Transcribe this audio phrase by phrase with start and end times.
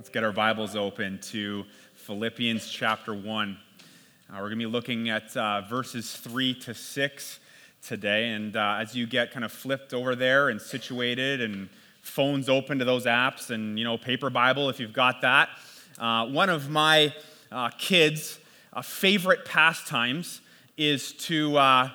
[0.00, 3.50] Let's get our Bibles open to Philippians chapter 1.
[3.52, 7.38] Uh, we're going to be looking at uh, verses 3 to 6
[7.82, 8.30] today.
[8.30, 11.68] And uh, as you get kind of flipped over there and situated and
[12.00, 15.50] phones open to those apps and, you know, paper Bible if you've got that,
[15.98, 17.12] uh, one of my
[17.52, 18.38] uh, kids'
[18.72, 20.40] uh, favorite pastimes
[20.78, 21.90] is to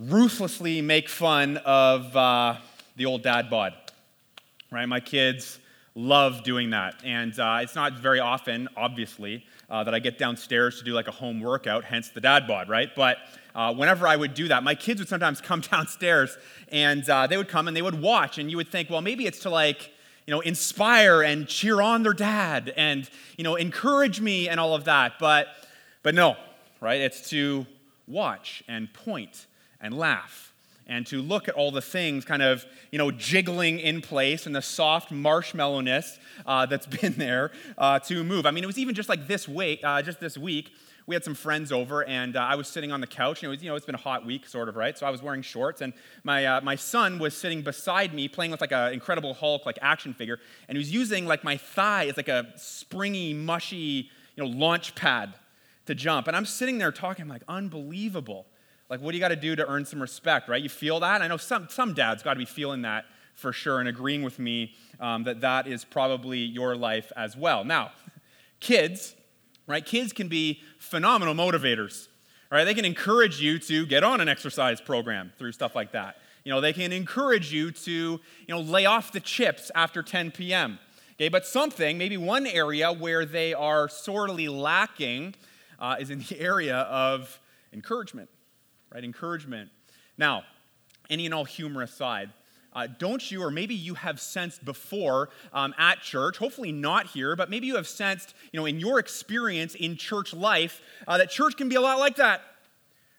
[0.00, 2.14] ruthlessly make fun of
[2.96, 3.74] the old dad bod.
[4.72, 4.86] Right?
[4.86, 5.58] My kids
[5.96, 6.94] love doing that.
[7.04, 11.08] And uh, it's not very often, obviously, uh, that I get downstairs to do like
[11.08, 12.94] a home workout, hence the dad bod, right?
[12.94, 13.16] But
[13.54, 16.36] uh, whenever I would do that, my kids would sometimes come downstairs
[16.70, 18.38] and uh, they would come and they would watch.
[18.38, 19.90] And you would think, well, maybe it's to like,
[20.26, 24.74] you know, inspire and cheer on their dad and, you know, encourage me and all
[24.74, 25.14] of that.
[25.18, 25.48] But,
[26.02, 26.36] but no,
[26.80, 27.00] right?
[27.00, 27.64] It's to
[28.06, 29.46] watch and point
[29.80, 30.52] and laugh
[30.86, 34.54] and to look at all the things kind of, you know, jiggling in place and
[34.54, 38.46] the soft marshmallowness uh, that's been there uh, to move.
[38.46, 40.72] I mean, it was even just like this week, uh, just this week,
[41.06, 43.54] we had some friends over and uh, I was sitting on the couch and it
[43.54, 44.98] was, you know, it's been a hot week sort of, right?
[44.98, 45.92] So I was wearing shorts and
[46.24, 49.78] my, uh, my son was sitting beside me playing with like an Incredible Hulk like
[49.82, 54.44] action figure and he was using like my thigh as like a springy, mushy, you
[54.44, 55.34] know, launch pad
[55.86, 56.26] to jump.
[56.26, 58.46] And I'm sitting there talking, I'm like, unbelievable.
[58.88, 60.62] Like, what do you got to do to earn some respect, right?
[60.62, 61.20] You feel that?
[61.20, 64.38] I know some, some dads got to be feeling that for sure and agreeing with
[64.38, 67.64] me um, that that is probably your life as well.
[67.64, 67.90] Now,
[68.60, 69.14] kids,
[69.66, 69.84] right?
[69.84, 72.08] Kids can be phenomenal motivators,
[72.50, 72.64] right?
[72.64, 76.16] They can encourage you to get on an exercise program through stuff like that.
[76.44, 80.30] You know, they can encourage you to, you know, lay off the chips after 10
[80.30, 80.78] p.m.
[81.14, 85.34] Okay, but something, maybe one area where they are sorely lacking
[85.80, 87.40] uh, is in the area of
[87.72, 88.30] encouragement
[88.96, 89.04] right?
[89.04, 89.68] Encouragement.
[90.16, 90.44] Now,
[91.10, 92.30] any and all humor aside,
[92.72, 97.36] uh, don't you, or maybe you have sensed before um, at church, hopefully not here,
[97.36, 101.30] but maybe you have sensed, you know, in your experience in church life, uh, that
[101.30, 102.40] church can be a lot like that,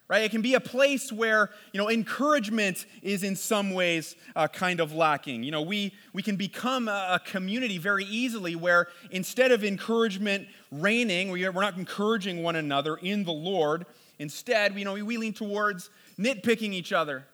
[0.07, 0.23] right?
[0.23, 4.79] It can be a place where, you know, encouragement is in some ways uh, kind
[4.79, 5.43] of lacking.
[5.43, 10.47] You know, we, we can become a, a, community very easily where instead of encouragement
[10.71, 13.85] reigning, we're not encouraging one another in the Lord,
[14.19, 15.89] Instead, you know, we lean towards
[16.19, 17.25] nitpicking each other,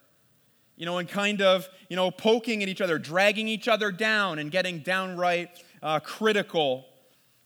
[0.76, 4.40] you know, and kind of, you know, poking at each other, dragging each other down,
[4.40, 5.50] and getting downright
[5.82, 6.86] uh, critical,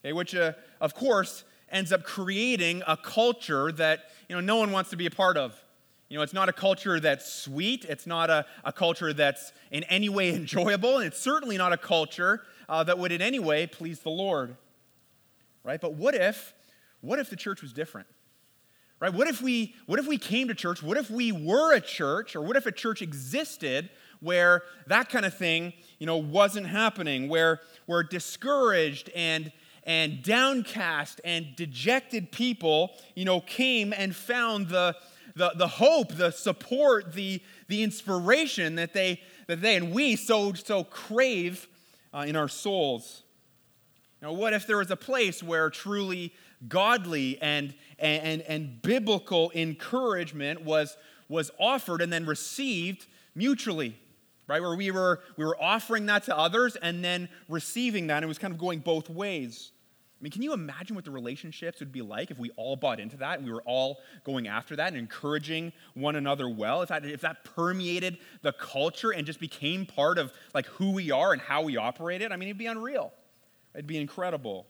[0.00, 4.72] okay, which, uh, of course, ends up creating a culture that, you know, no one
[4.72, 5.62] wants to be a part of.
[6.08, 7.84] You know, it's not a culture that's sweet.
[7.84, 10.98] It's not a, a culture that's in any way enjoyable.
[10.98, 14.56] And it's certainly not a culture uh, that would in any way please the Lord.
[15.64, 15.80] Right?
[15.80, 16.54] But what if,
[17.02, 18.06] what if the church was different?
[19.00, 19.12] Right?
[19.12, 20.82] What if we what if we came to church?
[20.82, 22.34] What if we were a church?
[22.36, 27.28] Or what if a church existed where that kind of thing you know wasn't happening?
[27.28, 29.52] Where we're discouraged and
[29.84, 34.94] and downcast and dejected people you know came and found the
[35.36, 40.52] the, the hope the support the the inspiration that they that they and we so
[40.52, 41.68] so crave
[42.12, 43.22] uh, in our souls
[44.20, 46.32] now what if there was a place where truly
[46.68, 50.96] godly and, and, and biblical encouragement was,
[51.28, 53.96] was offered and then received mutually
[54.48, 54.62] right?
[54.62, 58.28] Where we were we were offering that to others and then receiving that and it
[58.28, 59.70] was kind of going both ways.
[60.18, 62.98] I mean can you imagine what the relationships would be like if we all bought
[62.98, 66.82] into that and we were all going after that and encouraging one another well?
[66.82, 71.12] If that if that permeated the culture and just became part of like who we
[71.12, 73.12] are and how we operated i mean it'd be unreal
[73.78, 74.66] it'd be incredible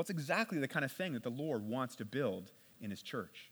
[0.00, 3.02] well, it's exactly the kind of thing that the Lord wants to build in His
[3.02, 3.50] church.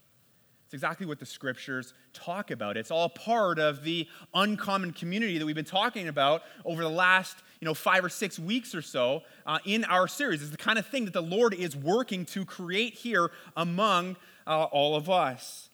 [0.65, 2.79] It's exactly what the scriptures talk about.
[2.79, 7.37] It's all part of the uncommon community that we've been talking about over the last,
[7.61, 10.41] you know, five or six weeks or so uh, in our series.
[10.41, 14.17] It's the kind of thing that the Lord is working to create here among
[14.47, 15.69] uh, all of us,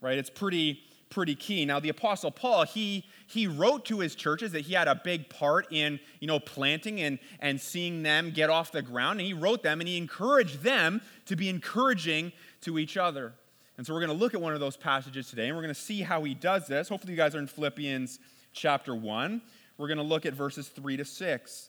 [0.00, 0.18] right?
[0.18, 1.64] It's pretty pretty key.
[1.64, 5.28] Now, the Apostle Paul, he, he wrote to his churches that he had a big
[5.28, 9.20] part in, you know, planting and, and seeing them get off the ground.
[9.20, 12.32] And he wrote them and he encouraged them to be encouraging
[12.62, 13.34] to each other.
[13.76, 15.74] And so we're going to look at one of those passages today and we're going
[15.74, 16.88] to see how he does this.
[16.88, 18.18] Hopefully, you guys are in Philippians
[18.52, 19.42] chapter 1.
[19.78, 21.68] We're going to look at verses 3 to 6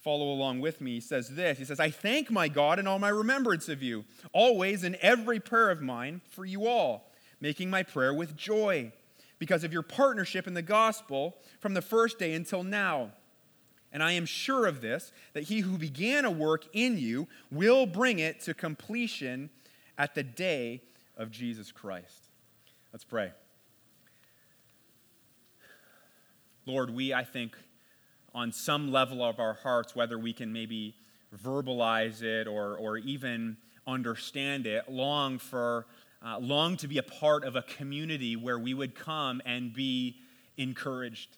[0.00, 2.98] follow along with me, he says this He says, I thank my God in all
[2.98, 7.10] my remembrance of you, always in every prayer of mine for you all
[7.44, 8.92] making my prayer with joy
[9.44, 13.10] because of your partnership in the gospel from the first day until now.
[13.92, 17.84] And I am sure of this, that he who began a work in you will
[17.84, 19.50] bring it to completion
[19.98, 20.80] at the day
[21.18, 22.30] of Jesus Christ.
[22.90, 23.32] Let's pray.
[26.64, 27.54] Lord, we, I think,
[28.34, 30.96] on some level of our hearts, whether we can maybe
[31.44, 35.84] verbalize it or, or even understand it, long for
[36.24, 40.16] uh, long to be a part of a community where we would come and be
[40.56, 41.36] encouraged.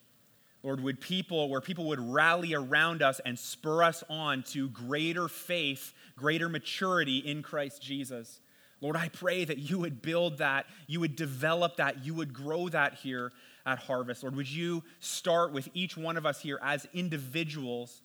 [0.62, 5.28] Lord, would people, where people would rally around us and spur us on to greater
[5.28, 8.40] faith, greater maturity in Christ Jesus.
[8.80, 12.68] Lord, I pray that you would build that, you would develop that, you would grow
[12.68, 13.32] that here
[13.64, 14.22] at Harvest.
[14.22, 18.02] Lord, would you start with each one of us here as individuals?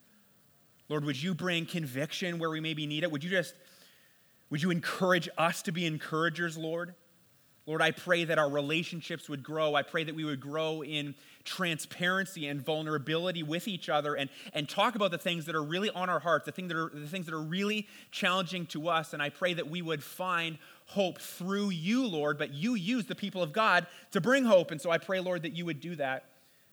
[0.87, 3.11] Lord, would you bring conviction where we maybe need it?
[3.11, 3.53] Would you just,
[4.51, 6.93] would you encourage us to be encouragers, Lord?
[7.67, 9.75] Lord, I pray that our relationships would grow.
[9.75, 14.67] I pray that we would grow in transparency and vulnerability with each other and, and
[14.67, 17.07] talk about the things that are really on our hearts, the, thing that are, the
[17.07, 19.13] things that are really challenging to us.
[19.13, 20.57] And I pray that we would find
[20.87, 24.71] hope through you, Lord, but you use the people of God to bring hope.
[24.71, 26.25] And so I pray, Lord, that you would do that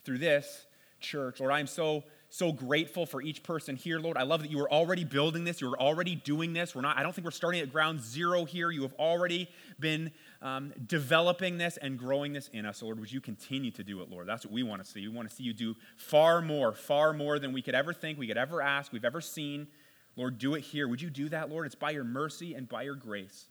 [0.04, 0.66] through this
[1.00, 1.38] church.
[1.38, 4.19] Lord, I'm so so grateful for each person here, Lord.
[4.19, 5.62] I love that you are already building this.
[5.62, 6.75] You're already doing this.
[6.75, 8.70] We're not, I don't think we're starting at ground zero here.
[8.70, 9.48] You have already
[9.80, 12.82] been um, developing this and growing this in us.
[12.82, 14.26] Lord, would you continue to do it, Lord?
[14.26, 15.00] That's what we want to see.
[15.00, 18.19] We want to see you do far more, far more than we could ever think,
[18.19, 19.66] we could ever ask, we've ever seen.
[20.14, 20.86] Lord, do it here.
[20.86, 21.64] Would you do that, Lord?
[21.64, 23.46] It's by your mercy and by your grace.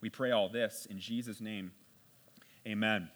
[0.00, 1.72] We pray all this in Jesus' name.
[2.66, 3.08] Amen.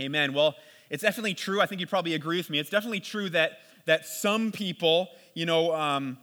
[0.00, 0.32] Amen.
[0.32, 0.56] Well,
[0.88, 1.60] it's definitely true.
[1.60, 2.58] I think you'd probably agree with me.
[2.58, 6.18] It's definitely true that that some people, you know, um,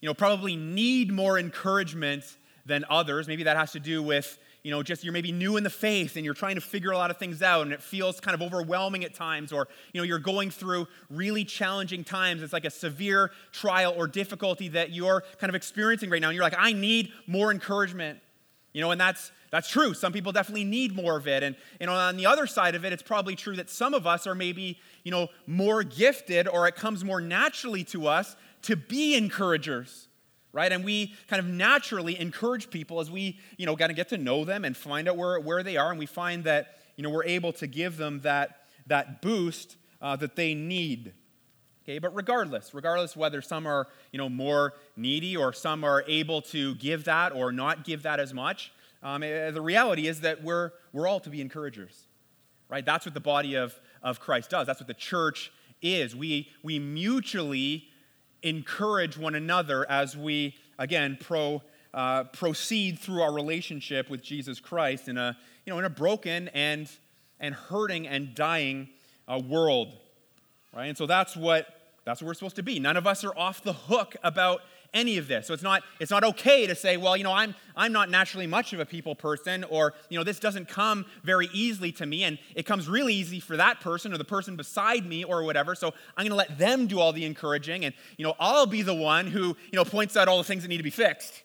[0.00, 2.24] you know, probably need more encouragement
[2.66, 3.28] than others.
[3.28, 6.16] Maybe that has to do with, you know, just you're maybe new in the faith
[6.16, 8.42] and you're trying to figure a lot of things out and it feels kind of
[8.42, 12.42] overwhelming at times, or, you know, you're going through really challenging times.
[12.42, 16.28] It's like a severe trial or difficulty that you're kind of experiencing right now.
[16.28, 18.20] And you're like, I need more encouragement.
[18.72, 19.94] You know, and that's that's true.
[19.94, 21.42] Some people definitely need more of it.
[21.42, 24.06] And, you know, on the other side of it, it's probably true that some of
[24.06, 28.76] us are maybe, you know, more gifted or it comes more naturally to us to
[28.76, 30.06] be encouragers,
[30.52, 30.70] right?
[30.70, 34.18] And we kind of naturally encourage people as we, you know, got to get to
[34.18, 35.90] know them and find out where, where they are.
[35.90, 40.14] And we find that, you know, we're able to give them that, that boost uh,
[40.16, 41.12] that they need.
[41.90, 46.40] Okay, but regardless, regardless whether some are, you know, more needy or some are able
[46.40, 48.72] to give that or not give that as much,
[49.02, 52.04] um, eh, the reality is that we're, we're all to be encouragers,
[52.68, 52.86] right?
[52.86, 54.68] That's what the body of, of Christ does.
[54.68, 55.52] That's what the church
[55.82, 56.14] is.
[56.14, 57.88] We, we mutually
[58.44, 61.60] encourage one another as we, again, pro,
[61.92, 66.50] uh, proceed through our relationship with Jesus Christ in a, you know, in a broken
[66.54, 66.88] and,
[67.40, 68.90] and hurting and dying
[69.26, 69.96] uh, world,
[70.72, 70.86] right?
[70.86, 72.78] And so that's what, that's what we're supposed to be.
[72.78, 74.62] None of us are off the hook about
[74.92, 75.46] any of this.
[75.46, 78.46] So it's not, it's not okay to say, well, you know, I'm, I'm not naturally
[78.46, 82.24] much of a people person, or, you know, this doesn't come very easily to me,
[82.24, 85.74] and it comes really easy for that person or the person beside me or whatever.
[85.74, 88.82] So I'm going to let them do all the encouraging, and, you know, I'll be
[88.82, 91.44] the one who, you know, points out all the things that need to be fixed.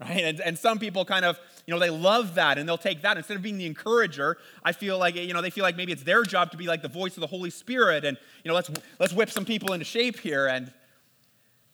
[0.00, 0.24] Right?
[0.24, 3.16] And, and some people kind of, you know, they love that and they'll take that.
[3.16, 6.02] Instead of being the encourager, I feel like, you know, they feel like maybe it's
[6.02, 8.70] their job to be like the voice of the Holy Spirit and, you know, let's,
[8.98, 10.48] let's whip some people into shape here.
[10.48, 10.72] And,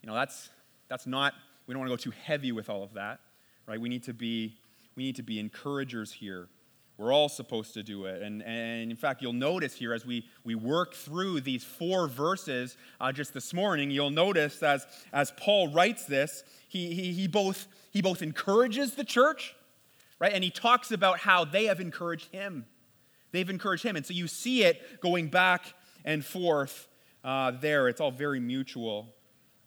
[0.02, 0.50] you know, that's,
[0.88, 1.32] that's not,
[1.66, 3.20] we don't want to go too heavy with all of that,
[3.66, 3.80] right?
[3.80, 4.54] We need to be,
[4.96, 6.48] we need to be encouragers here.
[7.00, 8.20] We're all supposed to do it.
[8.20, 12.76] And, and in fact, you'll notice here as we, we work through these four verses
[13.00, 17.68] uh, just this morning, you'll notice as, as Paul writes this, he, he, he, both,
[17.90, 19.56] he both encourages the church,
[20.18, 20.34] right?
[20.34, 22.66] And he talks about how they have encouraged him.
[23.32, 23.96] They've encouraged him.
[23.96, 25.72] And so you see it going back
[26.04, 26.86] and forth
[27.24, 27.88] uh, there.
[27.88, 29.14] It's all very mutual.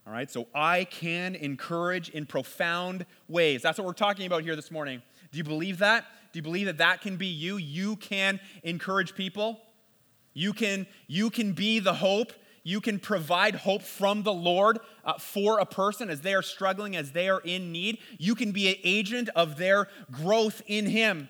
[0.05, 3.63] All right, so I can encourage in profound ways.
[3.63, 5.01] That's what we're talking about here this morning.
[5.31, 6.05] Do you believe that?
[6.33, 7.57] Do you believe that that can be you?
[7.57, 9.61] You can encourage people.
[10.33, 12.33] You can, you can be the hope.
[12.63, 16.95] You can provide hope from the Lord uh, for a person as they are struggling,
[16.95, 17.99] as they are in need.
[18.17, 21.29] You can be an agent of their growth in Him.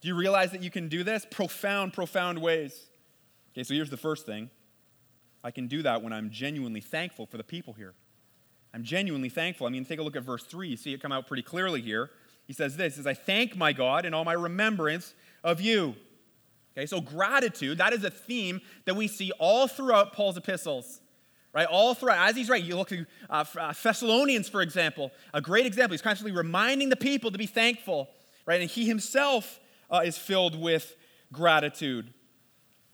[0.00, 1.26] Do you realize that you can do this?
[1.28, 2.86] Profound, profound ways.
[3.52, 4.48] Okay, so here's the first thing
[5.42, 7.94] I can do that when I'm genuinely thankful for the people here.
[8.72, 9.66] I'm genuinely thankful.
[9.66, 10.68] I mean, take a look at verse 3.
[10.68, 12.10] You see it come out pretty clearly here.
[12.46, 15.94] He says this, says, I thank my God in all my remembrance of you.
[16.76, 21.00] Okay, so gratitude, that is a theme that we see all throughout Paul's epistles.
[21.52, 25.40] Right, all throughout, as he's writing, you look at uh, uh, Thessalonians, for example, a
[25.40, 25.94] great example.
[25.94, 28.10] He's constantly reminding the people to be thankful,
[28.44, 28.60] right?
[28.60, 29.58] And he himself
[29.90, 30.94] uh, is filled with
[31.32, 32.12] gratitude.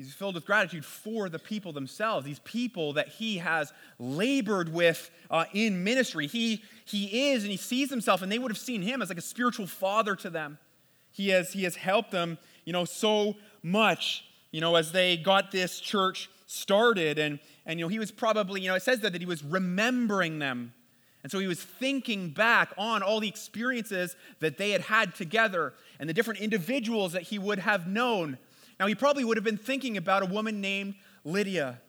[0.05, 5.11] He's filled with gratitude for the people themselves, these people that he has labored with
[5.31, 6.27] uh, in ministry.
[6.27, 9.19] He, he is and he sees himself, and they would have seen him as like
[9.19, 10.59] a spiritual father to them.
[11.11, 15.53] He has, he has helped them, you know, so much, you know, as they got
[15.53, 17.19] this church started.
[17.19, 19.45] And, and, you know, he was probably, you know, it says that, that he was
[19.45, 20.73] remembering them.
[21.23, 25.73] And so he was thinking back on all the experiences that they had had together
[26.01, 28.39] and the different individuals that he would have known.
[28.83, 31.81] Now, he probably would have been thinking about a woman named Lydia.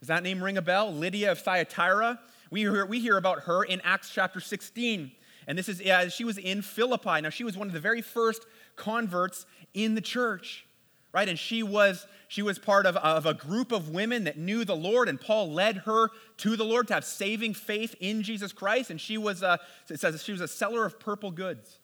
[0.00, 0.92] Does that name ring a bell?
[0.92, 2.18] Lydia of Thyatira.
[2.50, 5.12] We hear, we hear about her in Acts chapter 16.
[5.46, 7.20] And this is, she was in Philippi.
[7.20, 8.44] Now, she was one of the very first
[8.74, 10.66] converts in the church,
[11.12, 11.28] right?
[11.28, 14.74] And she was, she was part of, of a group of women that knew the
[14.74, 16.08] Lord, and Paul led her
[16.38, 18.90] to the Lord to have saving faith in Jesus Christ.
[18.90, 21.78] And she was, a, it says she was a seller of purple goods,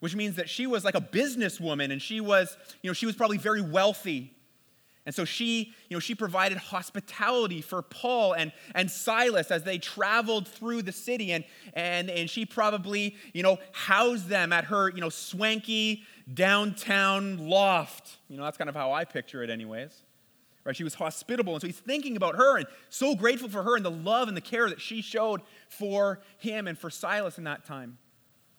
[0.00, 3.16] which means that she was like a businesswoman, and she was, you know, she was
[3.16, 4.34] probably very wealthy.
[5.08, 9.78] And so she, you know, she provided hospitality for Paul and, and Silas as they
[9.78, 11.32] traveled through the city.
[11.32, 17.48] And, and, and she probably, you know, housed them at her, you know, swanky downtown
[17.48, 18.18] loft.
[18.28, 20.02] You know, that's kind of how I picture it, anyways.
[20.66, 20.76] Right?
[20.76, 21.54] She was hospitable.
[21.54, 24.36] And so he's thinking about her and so grateful for her and the love and
[24.36, 25.40] the care that she showed
[25.70, 27.96] for him and for Silas in that time.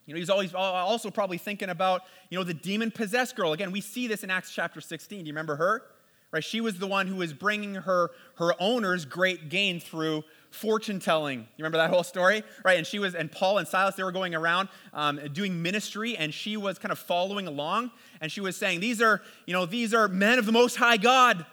[0.09, 3.53] You know, he's always also probably thinking about, you know, the demon possessed girl.
[3.53, 5.19] Again, we see this in Acts chapter 16.
[5.19, 5.83] Do you remember her?
[6.31, 6.43] right?
[6.43, 11.39] She was the one who was bringing her, her owners great gain through fortune telling.
[11.39, 12.77] You remember that whole story, right?
[12.77, 16.33] And she was, and Paul and Silas, they were going around um, doing ministry, and
[16.33, 19.93] she was kind of following along, and she was saying, "These are, you know, these
[19.93, 21.45] are men of the Most High God."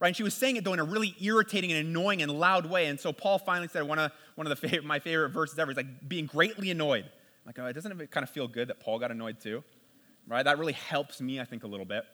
[0.00, 0.08] Right?
[0.08, 2.86] And she was saying it though in a really irritating and annoying and loud way.
[2.86, 5.76] And so Paul finally said one of one of the my favorite verses ever is
[5.76, 7.06] like being greatly annoyed.
[7.46, 9.62] Like, oh, doesn't it kind of feel good that Paul got annoyed too?
[10.26, 10.42] Right?
[10.42, 12.04] That really helps me, I think, a little bit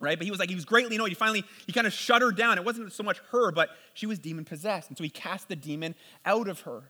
[0.00, 0.18] right?
[0.18, 1.08] But he was like, he was greatly annoyed.
[1.08, 2.58] He finally, he kind of shut her down.
[2.58, 4.88] It wasn't so much her, but she was demon possessed.
[4.88, 6.82] And so he cast the demon out of her,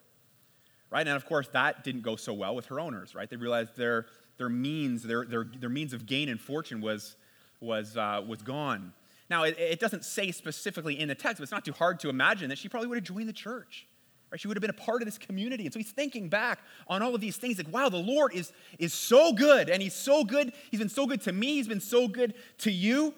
[0.91, 1.07] right?
[1.07, 3.29] And of course, that didn't go so well with her owners, right?
[3.29, 7.17] They realized their, their means, their, their, their means of gain and fortune was,
[7.61, 8.93] was, uh, was gone.
[9.31, 12.09] Now, it, it doesn't say specifically in the text, but it's not too hard to
[12.09, 13.87] imagine that she probably would have joined the church.
[14.35, 14.41] Right?
[14.41, 15.65] She would have been a part of this community.
[15.65, 18.53] And so he's thinking back on all of these things like, wow, the Lord is,
[18.81, 19.71] is so good.
[19.71, 20.53] And he's so good.
[20.73, 21.55] He's been so good to me.
[21.55, 23.15] He's been so good to you.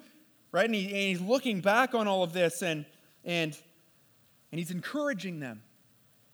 [0.53, 0.67] Right?
[0.67, 2.85] And, he, and he's looking back on all of this and,
[3.25, 3.57] and,
[4.53, 5.63] and he's encouraging them.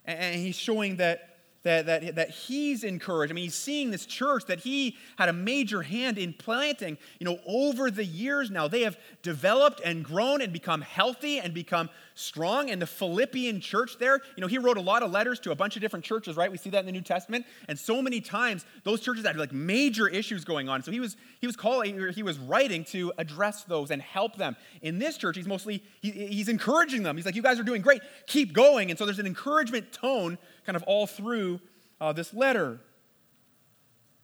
[0.05, 1.32] And, and he's showing that
[1.65, 3.33] that, that, that he's encouraged.
[3.33, 6.99] I mean, he's seeing this church that he had a major hand in planting.
[7.21, 11.55] You know, over the years now, they have developed and grown and become healthy and
[11.55, 12.71] become strong.
[12.71, 15.55] And the Philippian church there, you know, he wrote a lot of letters to a
[15.55, 16.51] bunch of different churches, right?
[16.51, 17.47] We see that in the New Testament.
[17.69, 20.83] And so many times, those churches had like major issues going on.
[20.83, 24.57] So he was he was calling, he was writing to address those and help them.
[24.81, 27.17] In this church, he's mostly he, he's encouraging them.
[27.17, 28.03] He's like, you guys are doing great.
[28.27, 28.91] Keep going.
[28.91, 31.61] And so there's an encouragement tone kind of all through
[32.01, 32.81] uh, this letter.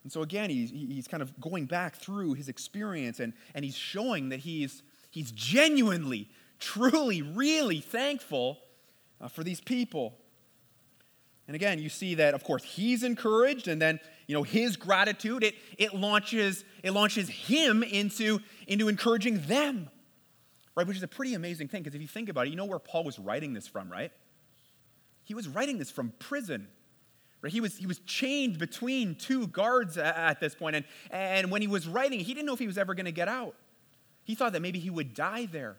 [0.02, 3.76] And so again, he's, he's kind of going back through his experience and, and he's
[3.76, 6.28] showing that he's, he's genuinely,
[6.59, 8.59] truly, really thankful
[9.21, 10.16] uh, for these people.
[11.47, 15.42] And again, you see that, of course, he's encouraged, and then, you know, his gratitude,
[15.42, 19.88] it, it, launches, it launches him into, into encouraging them,
[20.75, 20.87] right?
[20.87, 22.78] Which is a pretty amazing thing, because if you think about it, you know where
[22.78, 24.12] Paul was writing this from, right?
[25.29, 26.69] He was writing this from prison.
[27.43, 27.53] Right?
[27.53, 31.69] He, was, he was chained between two guards at this point, and, and when he
[31.69, 33.55] was writing, he didn't know if he was ever going to get out.
[34.25, 35.77] He thought that maybe he would die there.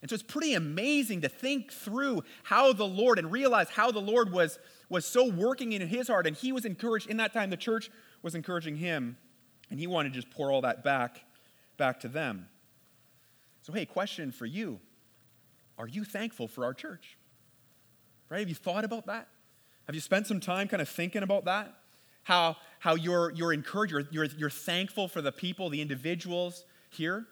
[0.00, 4.00] And so it's pretty amazing to think through how the Lord and realize how the
[4.00, 7.50] Lord was, was so working in his heart, and he was encouraged in that time.
[7.50, 7.90] The church
[8.22, 9.18] was encouraging him,
[9.70, 11.26] and he wanted to just pour all that back,
[11.76, 12.48] back to them.
[13.60, 14.80] So, hey, question for you
[15.76, 17.17] Are you thankful for our church?
[18.30, 18.40] Right?
[18.40, 19.28] Have you thought about that?
[19.86, 21.74] Have you spent some time kind of thinking about that?
[22.24, 27.26] How, how you're, you're encouraged, you're, you're, you're thankful for the people, the individuals here?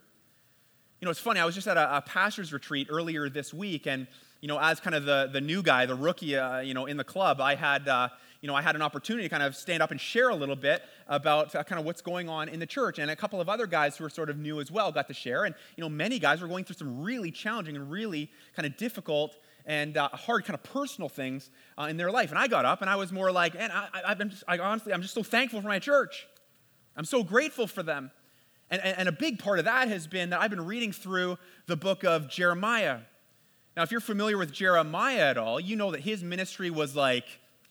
[1.01, 3.87] You know, it's funny, I was just at a, a pastor's retreat earlier this week,
[3.87, 4.07] and,
[4.41, 6.97] you know, as kind of the, the new guy, the rookie, uh, you know, in
[6.97, 8.09] the club, I had, uh,
[8.41, 10.57] you know, I had an opportunity to kind of stand up and share a little
[10.57, 12.99] bit about uh, kind of what's going on in the church.
[12.99, 15.15] And a couple of other guys who were sort of new as well got to
[15.15, 15.45] share.
[15.45, 18.77] And, you know, many guys were going through some really challenging and really kind of
[18.77, 22.31] difficult and uh, hard kind of personal things uh, in their life.
[22.31, 25.03] And I got up and I was more like, and I, just, I honestly, I'm
[25.03, 26.27] just so thankful for my church.
[26.97, 28.13] I'm so grateful for them.
[28.71, 31.39] And, and, and a big part of that has been that I've been reading through
[31.67, 33.01] the book of Jeremiah.
[33.77, 37.25] Now, if you're familiar with Jeremiah at all, you know that his ministry was like,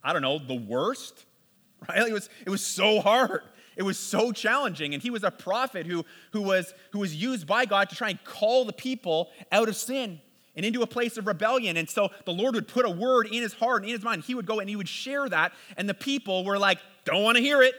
[0.03, 1.25] I don't know, the worst,
[1.89, 2.07] right?
[2.07, 3.41] It was, it was so hard.
[3.77, 4.93] It was so challenging.
[4.93, 8.09] And he was a prophet who, who, was, who was used by God to try
[8.09, 10.21] and call the people out of sin
[10.55, 11.77] and into a place of rebellion.
[11.77, 14.23] And so the Lord would put a word in his heart and in his mind.
[14.23, 15.53] He would go and he would share that.
[15.77, 17.75] And the people were like, don't want to hear it.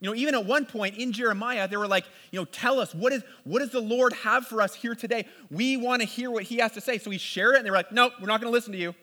[0.00, 2.94] You know, even at one point in Jeremiah, they were like, you know, tell us,
[2.94, 5.26] what, is, what does the Lord have for us here today?
[5.50, 6.98] We want to hear what he has to say.
[6.98, 8.78] So he shared it, and they were like, nope, we're not going to listen to
[8.78, 8.94] you.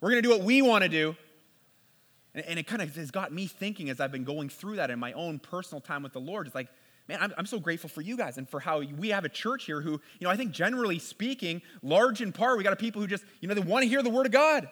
[0.00, 1.16] We're going to do what we want to do.
[2.34, 4.90] And, and it kind of has got me thinking as I've been going through that
[4.90, 6.46] in my own personal time with the Lord.
[6.46, 6.68] It's like,
[7.10, 9.64] man, I'm, I'm so grateful for you guys and for how we have a church
[9.64, 13.02] here who, you know, I think generally speaking, large in part, we got a people
[13.02, 14.68] who just, you know, they want to hear the word of God.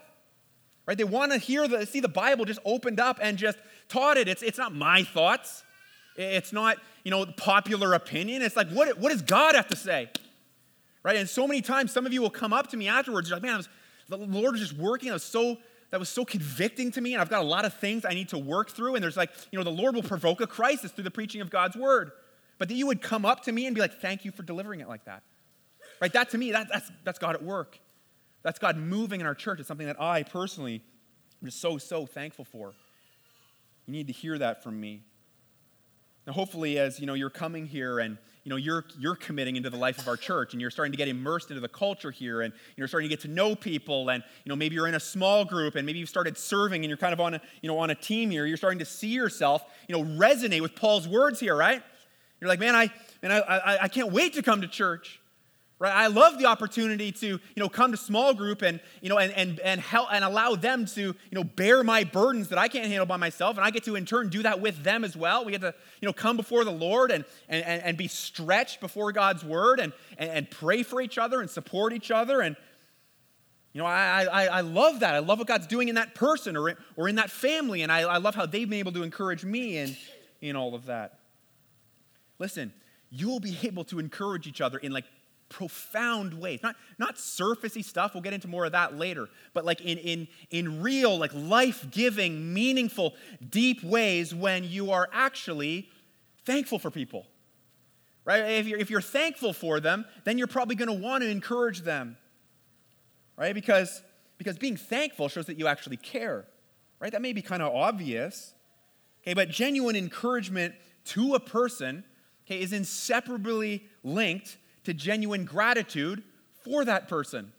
[0.86, 0.96] Right?
[0.96, 4.28] They want to hear the see the Bible just opened up and just taught it.
[4.28, 5.64] It's, it's not my thoughts.
[6.16, 8.40] It's not, you know, popular opinion.
[8.40, 10.08] It's like, what, what does God have to say?
[11.02, 11.16] Right?
[11.16, 13.42] And so many times, some of you will come up to me afterwards, you're like,
[13.42, 13.68] man, was,
[14.08, 15.10] the Lord was just working.
[15.10, 15.58] I was so
[15.90, 18.28] that was so convicting to me, and I've got a lot of things I need
[18.30, 18.94] to work through.
[18.94, 21.50] And there's like, you know, the Lord will provoke a crisis through the preaching of
[21.50, 22.12] God's word.
[22.58, 24.80] But that you would come up to me and be like, thank you for delivering
[24.80, 25.22] it like that.
[26.00, 26.12] Right?
[26.12, 27.78] That to me, that, that's, that's God at work.
[28.42, 29.58] That's God moving in our church.
[29.58, 30.82] It's something that I personally
[31.40, 32.74] am just so, so thankful for.
[33.86, 35.02] You need to hear that from me.
[36.26, 39.70] Now, hopefully, as you know, you're coming here and you know you're you're committing into
[39.70, 42.42] the life of our church, and you're starting to get immersed into the culture here,
[42.42, 45.00] and you're starting to get to know people, and you know maybe you're in a
[45.00, 47.78] small group, and maybe you've started serving, and you're kind of on a you know
[47.78, 48.44] on a team here.
[48.46, 51.82] You're starting to see yourself, you know, resonate with Paul's words here, right?
[52.40, 52.90] You're like, man, I
[53.22, 55.20] man, I I, I can't wait to come to church
[55.78, 59.18] right i love the opportunity to you know come to small group and you know
[59.18, 62.68] and and and help and allow them to you know bear my burdens that i
[62.68, 65.16] can't handle by myself and i get to in turn do that with them as
[65.16, 68.80] well we get to you know come before the lord and and, and be stretched
[68.80, 72.56] before god's word and, and and pray for each other and support each other and
[73.74, 75.14] you know, I, I, I love that.
[75.14, 77.82] I love what God's doing in that person or, or in that family.
[77.82, 79.96] And I, I love how they've been able to encourage me in,
[80.40, 81.17] in all of that.
[82.38, 82.72] Listen,
[83.10, 85.04] you'll be able to encourage each other in like
[85.48, 86.60] profound ways.
[86.62, 90.28] Not not surfacey stuff we'll get into more of that later but like in in
[90.50, 93.14] in real like life-giving meaningful
[93.48, 95.88] deep ways when you are actually
[96.44, 97.26] thankful for people
[98.24, 98.42] right?
[98.42, 101.80] If you're if you're thankful for them then you're probably going to want to encourage
[101.80, 102.18] them
[103.36, 103.54] right?
[103.54, 104.02] Because
[104.36, 106.44] because being thankful shows that you actually care
[107.00, 107.10] right?
[107.10, 108.52] That may be kind of obvious
[109.22, 109.32] okay?
[109.32, 110.74] But genuine encouragement
[111.06, 112.04] to a person
[112.48, 116.22] okay is inseparably linked to genuine gratitude
[116.64, 117.52] for that person.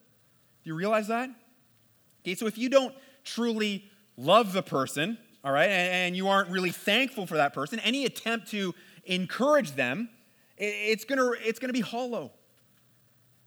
[0.63, 1.29] Do you realize that?
[2.21, 3.85] Okay, so if you don't truly
[4.17, 8.49] love the person, all right, and, you aren't really thankful for that person, any attempt
[8.51, 8.73] to
[9.05, 10.09] encourage them,
[10.57, 12.31] it's gonna, it's gonna be hollow.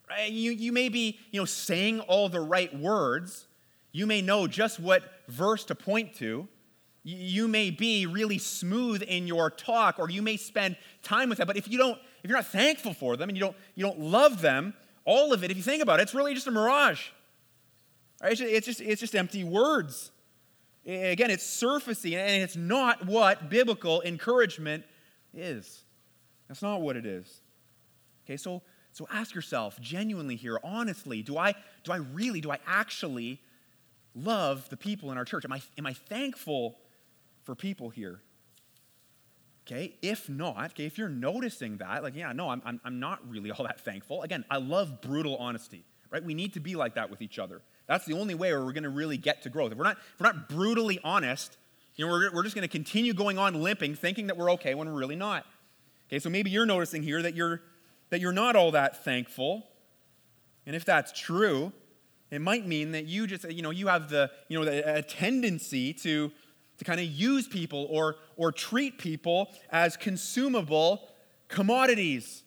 [0.09, 0.31] Right?
[0.31, 3.47] You, you may be you know, saying all the right words,
[3.91, 6.49] you may know just what verse to point to,
[7.05, 11.47] you may be really smooth in your talk or you may spend time with them
[11.47, 13.99] but if you don't if you're not thankful for them and you don't you don't
[13.99, 17.09] love them all of it if you think about it it's really just a mirage.
[18.23, 18.41] Right?
[18.41, 20.13] it's, just, it's just empty words.
[20.87, 24.85] Again it's surfacing and it's not what biblical encouragement
[25.35, 25.85] is.
[26.47, 27.41] That's not what it is.
[28.25, 28.63] Okay so
[28.93, 33.41] so ask yourself genuinely here honestly do i do i really do i actually
[34.15, 35.45] love the people in our church?
[35.45, 36.79] Am i am i thankful
[37.45, 38.21] for people here.
[39.67, 43.21] Okay, if not, okay, if you're noticing that, like, yeah, no, I'm, I'm, I'm not
[43.29, 44.23] really all that thankful.
[44.23, 46.23] Again, I love brutal honesty, right?
[46.23, 47.63] We need to be like that with each other.
[47.87, 49.71] That's the only way where we're going to really get to growth.
[49.71, 51.57] If we're not, if we're not brutally honest,
[51.95, 54.75] you know, we're, we're just going to continue going on limping, thinking that we're okay
[54.75, 55.47] when we're really not.
[56.09, 57.63] Okay, so maybe you're noticing here that you're,
[58.11, 59.69] that you're not all that thankful.
[60.67, 61.73] And if that's true,
[62.33, 65.03] it might mean that you just, you know, you have the, you know, the, a
[65.03, 66.33] tendency to
[66.79, 71.09] to kind of use people or, or treat people as consumable
[71.49, 72.43] commodities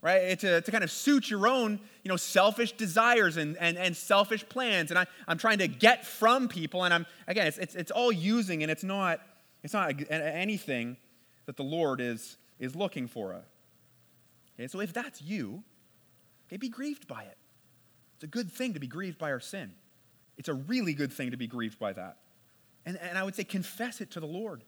[0.00, 0.38] right?
[0.38, 4.48] To, to kind of suit your own you know selfish desires and, and, and selfish
[4.48, 4.90] plans.
[4.90, 8.12] And I, i'm trying to get from people and i'm again it's, it's, it's all
[8.12, 9.20] using and it's not
[9.62, 10.96] it's not anything
[11.46, 13.34] that the lord is is looking for.
[13.34, 15.62] Okay so if that's you
[16.48, 17.36] okay be grieved by it.
[18.14, 19.72] It's a good thing to be grieved by our sin.
[20.36, 22.16] It's a really good thing to be grieved by that
[22.88, 24.64] and, and I would say, confess it to the Lord.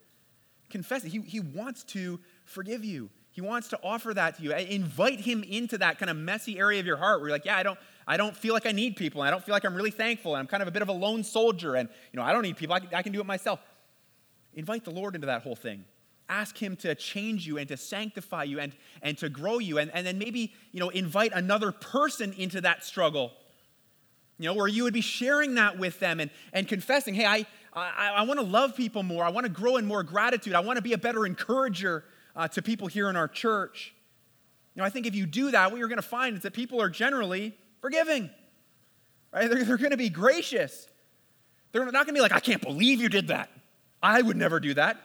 [0.68, 1.09] Confess it.
[1.09, 3.09] He, he wants to forgive you.
[3.30, 4.52] He wants to offer that to you.
[4.52, 7.56] Invite him into that kind of messy area of your heart where you're like, yeah,
[7.56, 9.22] I don't, I don't feel like I need people.
[9.22, 10.35] And I don't feel like I'm really thankful.
[10.35, 11.76] And I'm kind of a bit of a lone soldier.
[11.76, 12.74] And, you know, I don't need people.
[12.74, 13.59] I can, I can do it myself.
[14.52, 15.87] Invite the Lord into that whole thing.
[16.28, 19.78] Ask him to change you and to sanctify you and, and to grow you.
[19.78, 23.33] And, and then maybe, you know, invite another person into that struggle
[24.40, 27.46] you know, where you would be sharing that with them and, and confessing, hey, I,
[27.72, 29.24] I, I want to love people more.
[29.24, 30.54] I want to grow in more gratitude.
[30.54, 32.04] I want to be a better encourager
[32.35, 33.94] uh, to people here in our church.
[34.74, 36.52] You know, I think if you do that, what you're going to find is that
[36.52, 38.30] people are generally forgiving,
[39.33, 39.48] right?
[39.50, 40.88] They're, they're going to be gracious.
[41.72, 43.50] They're not going to be like, I can't believe you did that.
[44.02, 44.96] I would never do that.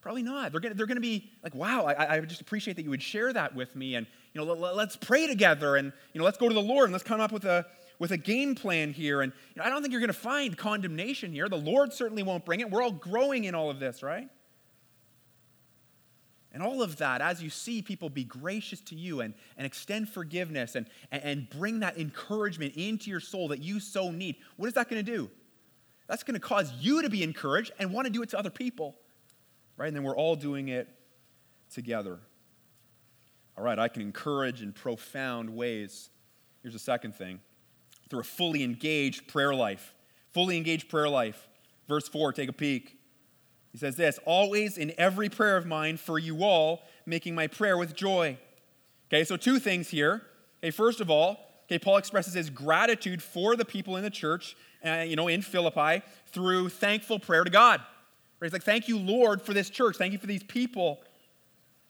[0.00, 0.52] Probably not.
[0.52, 3.32] They're going they're to be like, wow, I, I just appreciate that you would share
[3.32, 3.96] that with me.
[3.96, 6.84] And, you know, let, us pray together and, you know, let's go to the Lord
[6.84, 7.66] and let's come up with a,
[7.98, 9.22] with a game plan here.
[9.22, 11.48] And you know, I don't think you're going to find condemnation here.
[11.48, 12.70] The Lord certainly won't bring it.
[12.70, 14.28] We're all growing in all of this, right?
[16.52, 20.08] And all of that, as you see people be gracious to you and, and extend
[20.08, 24.72] forgiveness and, and bring that encouragement into your soul that you so need, what is
[24.72, 25.30] that going to do?
[26.06, 28.48] That's going to cause you to be encouraged and want to do it to other
[28.48, 28.96] people,
[29.76, 29.88] right?
[29.88, 30.88] And then we're all doing it
[31.70, 32.20] together.
[33.58, 36.10] All right, I can encourage in profound ways.
[36.62, 37.40] Here's the second thing
[38.08, 39.94] through a fully engaged prayer life.
[40.32, 41.48] Fully engaged prayer life.
[41.88, 42.98] Verse 4, take a peek.
[43.72, 47.76] He says this always in every prayer of mine for you all, making my prayer
[47.76, 48.38] with joy.
[49.08, 50.22] Okay, so two things here.
[50.62, 54.56] Okay, first of all, okay, Paul expresses his gratitude for the people in the church,
[54.84, 57.80] uh, you know, in Philippi through thankful prayer to God.
[58.40, 58.46] Right?
[58.46, 59.96] He's like, thank you, Lord, for this church.
[59.96, 61.00] Thank you for these people.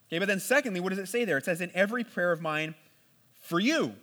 [0.09, 1.37] Okay, but then secondly, what does it say there?
[1.37, 2.75] It says, in every prayer of mine
[3.41, 3.95] for you.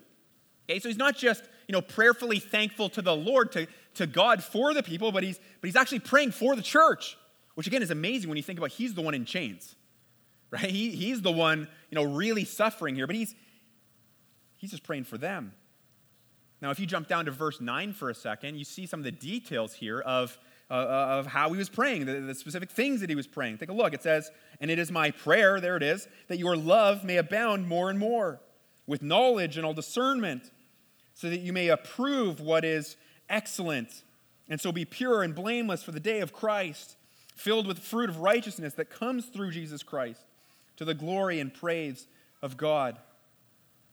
[0.68, 4.42] Okay, so he's not just, you know, prayerfully thankful to the Lord, to, to God
[4.42, 7.16] for the people, but he's, but he's actually praying for the church.
[7.54, 9.76] Which again is amazing when you think about he's the one in chains,
[10.50, 10.64] right?
[10.64, 13.34] He, he's the one, you know, really suffering here, but he's,
[14.56, 15.52] he's just praying for them.
[16.60, 19.04] Now, if you jump down to verse 9 for a second, you see some of
[19.04, 20.38] the details here of,
[20.70, 23.58] uh, uh, of how he was praying, the, the specific things that he was praying.
[23.58, 23.92] Take a look.
[23.92, 27.68] It says, And it is my prayer, there it is, that your love may abound
[27.68, 28.40] more and more
[28.86, 30.50] with knowledge and all discernment,
[31.14, 32.96] so that you may approve what is
[33.28, 34.02] excellent,
[34.48, 36.96] and so be pure and blameless for the day of Christ
[37.34, 40.20] filled with fruit of righteousness that comes through Jesus Christ
[40.76, 42.06] to the glory and praise
[42.42, 42.98] of God.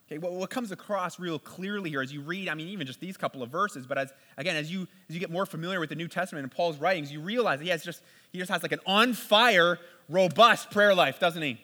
[0.07, 2.99] Okay, what, what comes across real clearly here as you read, I mean, even just
[2.99, 5.89] these couple of verses, but as again, as you as you get more familiar with
[5.89, 8.62] the New Testament and Paul's writings, you realize that he has just he just has
[8.62, 9.79] like an on fire,
[10.10, 11.62] robust prayer life, doesn't he?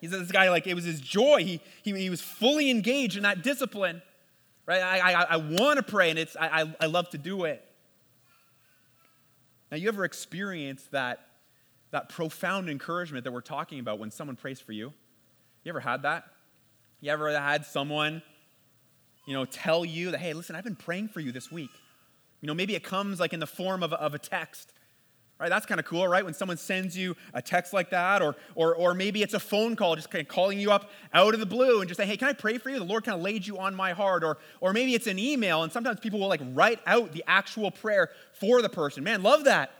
[0.00, 1.44] He's this guy like it was his joy.
[1.44, 4.02] He he, he was fully engaged in that discipline.
[4.66, 4.82] Right?
[4.82, 7.64] I I, I want to pray and it's I, I, love to do it.
[9.70, 11.20] Now, you ever experienced that,
[11.90, 14.92] that profound encouragement that we're talking about when someone prays for you?
[15.64, 16.24] You ever had that?
[17.00, 18.22] You ever had someone,
[19.26, 21.70] you know, tell you that, hey, listen, I've been praying for you this week?
[22.40, 24.72] You know, maybe it comes like in the form of of a text.
[25.38, 26.24] Right, that's kind of cool, right?
[26.24, 29.76] When someone sends you a text like that, or, or, or maybe it's a phone
[29.76, 32.16] call, just kind of calling you up out of the blue and just say, hey,
[32.16, 32.78] can I pray for you?
[32.78, 34.24] The Lord kind of laid you on my heart.
[34.24, 37.70] Or, or maybe it's an email, and sometimes people will like write out the actual
[37.70, 39.04] prayer for the person.
[39.04, 39.72] Man, love that.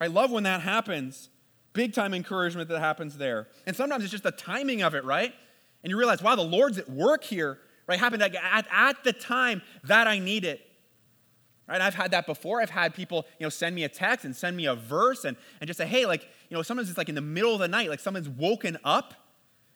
[0.00, 1.28] I love when that happens.
[1.72, 3.46] Big time encouragement that happens there.
[3.64, 5.32] And sometimes it's just the timing of it, right?
[5.84, 8.00] And you realize, wow, the Lord's at work here, right?
[8.00, 8.34] Happened at,
[8.72, 10.65] at the time that I need it.
[11.68, 11.80] Right?
[11.80, 12.62] I've had that before.
[12.62, 15.36] I've had people, you know, send me a text and send me a verse and,
[15.60, 17.66] and just say, hey, like, you know, sometimes it's like in the middle of the
[17.66, 19.14] night, like someone's woken up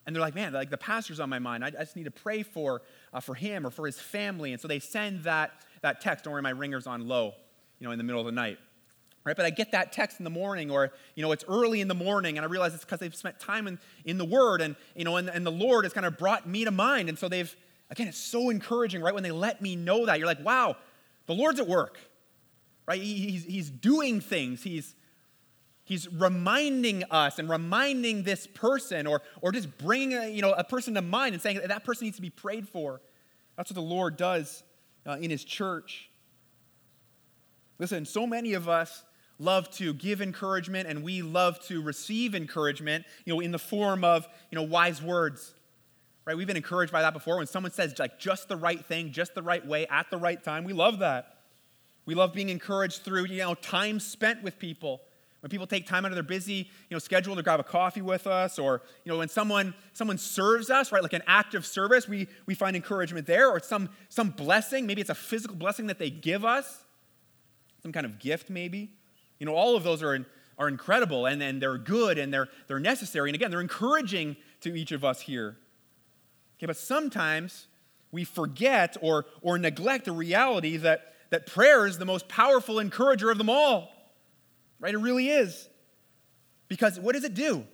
[0.06, 1.64] and they're like, man, like the pastor's on my mind.
[1.64, 4.52] I, I just need to pray for, uh, for him or for his family.
[4.52, 5.50] And so they send that,
[5.82, 6.24] that text.
[6.24, 7.34] Don't worry, my ringer's on low,
[7.80, 8.58] you know, in the middle of the night.
[9.22, 9.36] Right?
[9.36, 11.94] But I get that text in the morning, or you know, it's early in the
[11.94, 15.04] morning, and I realize it's because they've spent time in, in the Word, and you
[15.04, 17.10] know, and, and the Lord has kind of brought me to mind.
[17.10, 17.54] And so they've,
[17.90, 19.12] again, it's so encouraging, right?
[19.12, 20.76] When they let me know that, you're like, wow,
[21.26, 21.98] the Lord's at work
[22.90, 23.00] right?
[23.00, 24.64] He's, he's doing things.
[24.64, 24.96] He's,
[25.84, 30.64] he's reminding us and reminding this person or, or just bringing a, you know, a
[30.64, 33.00] person to mind and saying that, person needs to be prayed for.
[33.56, 34.64] That's what the Lord does
[35.06, 36.10] uh, in his church.
[37.78, 39.04] Listen, so many of us
[39.38, 44.02] love to give encouragement and we love to receive encouragement, you know, in the form
[44.02, 45.54] of, you know, wise words.
[46.26, 46.36] Right?
[46.36, 49.34] We've been encouraged by that before when someone says like just the right thing, just
[49.34, 50.64] the right way, at the right time.
[50.64, 51.38] We love that.
[52.06, 55.00] We love being encouraged through, you know, time spent with people.
[55.40, 58.02] When people take time out of their busy, you know, schedule to grab a coffee
[58.02, 61.64] with us, or you know, when someone someone serves us, right, like an act of
[61.64, 64.86] service, we we find encouragement there, or some some blessing.
[64.86, 66.84] Maybe it's a physical blessing that they give us,
[67.82, 68.92] some kind of gift, maybe.
[69.38, 70.26] You know, all of those are
[70.58, 74.76] are incredible, and, and they're good, and they're they're necessary, and again, they're encouraging to
[74.76, 75.56] each of us here.
[76.60, 77.68] Okay, but sometimes
[78.12, 83.30] we forget or or neglect the reality that that prayer is the most powerful encourager
[83.30, 83.88] of them all.
[84.78, 84.92] Right?
[84.92, 85.70] It really is.
[86.68, 87.64] Because what does it do?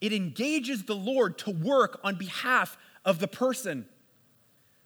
[0.00, 3.86] It engages the Lord to work on behalf of the person.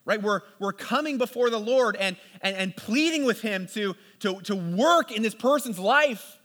[0.07, 0.23] Right?
[0.23, 4.55] We're, we're coming before the Lord and, and, and pleading with Him to, to, to
[4.55, 6.39] work in this person's life.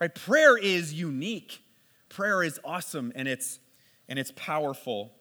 [0.00, 0.14] Right?
[0.14, 1.62] Prayer is unique.
[2.08, 3.58] Prayer is awesome and it's,
[4.08, 5.12] and it's powerful.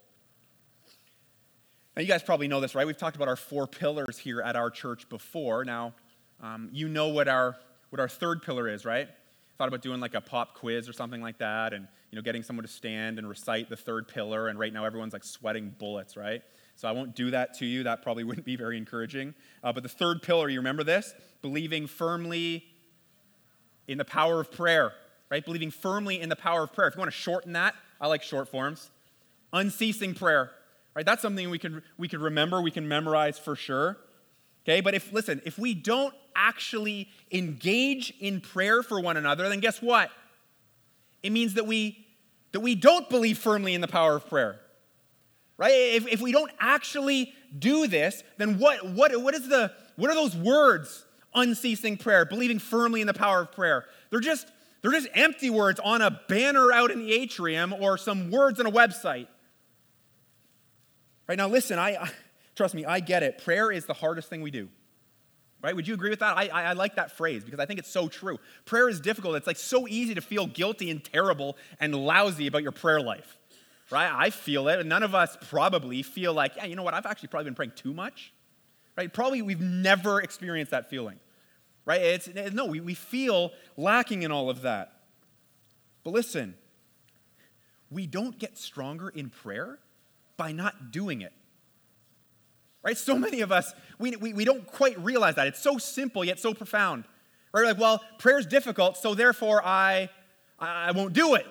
[1.99, 2.87] Now, you guys probably know this, right?
[2.87, 5.65] We've talked about our four pillars here at our church before.
[5.65, 5.93] Now,
[6.41, 7.57] um, you know what our,
[7.89, 9.09] what our third pillar is, right?
[9.57, 12.41] thought about doing like a pop quiz or something like that and you know getting
[12.41, 14.47] someone to stand and recite the third pillar.
[14.47, 16.41] And right now everyone's like sweating bullets right?
[16.77, 17.83] So i won't do that to you.
[17.83, 19.35] That probably wouldn't be very encouraging.
[19.61, 21.13] Uh, but the third pillar you remember this?
[21.41, 22.63] Believing firmly
[23.89, 24.93] in the power of prayer
[25.29, 25.43] right?
[25.43, 26.87] Believing firmly in the power of prayer.
[26.87, 28.89] If you want to shorten that i like short forms.
[29.51, 30.51] Unceasing prayer
[30.99, 33.97] right that's something we can we can remember we can memorize for sure
[34.63, 39.59] okay but if listen if we don't actually engage in prayer for one another, then
[39.59, 40.09] guess what?
[41.21, 42.05] It means that we
[42.51, 44.59] that we don't believe firmly in the power of prayer.
[45.57, 45.71] Right?
[45.71, 50.15] If, if we don't actually do this, then what, what, what, is the, what are
[50.15, 51.05] those words?
[51.35, 53.85] Unceasing prayer, believing firmly in the power of prayer.
[54.09, 54.47] They're just,
[54.81, 58.65] they're just empty words on a banner out in the atrium or some words on
[58.65, 59.27] a website.
[61.29, 62.09] Right now, listen, I, I
[62.55, 63.37] trust me, I get it.
[63.37, 64.67] Prayer is the hardest thing we do
[65.61, 65.75] right?
[65.75, 66.37] Would you agree with that?
[66.37, 68.37] I, I, I, like that phrase because I think it's so true.
[68.63, 69.35] Prayer is difficult.
[69.35, 73.37] It's like so easy to feel guilty and terrible and lousy about your prayer life,
[73.91, 74.09] right?
[74.09, 74.79] I feel it.
[74.79, 76.93] And None of us probably feel like, yeah, you know what?
[76.93, 78.31] I've actually probably been praying too much,
[78.97, 79.11] right?
[79.13, 81.19] Probably we've never experienced that feeling,
[81.83, 82.01] right?
[82.01, 84.93] It's, no, we, we feel lacking in all of that.
[86.05, 86.55] But listen,
[87.91, 89.79] we don't get stronger in prayer
[90.39, 91.33] by not doing it
[92.83, 92.97] right?
[92.97, 95.47] So many of us, we, we, we don't quite realize that.
[95.47, 97.05] It's so simple yet so profound.
[97.53, 97.61] Right?
[97.61, 100.09] We're like, well, prayer's difficult, so therefore I,
[100.59, 101.45] I won't do it.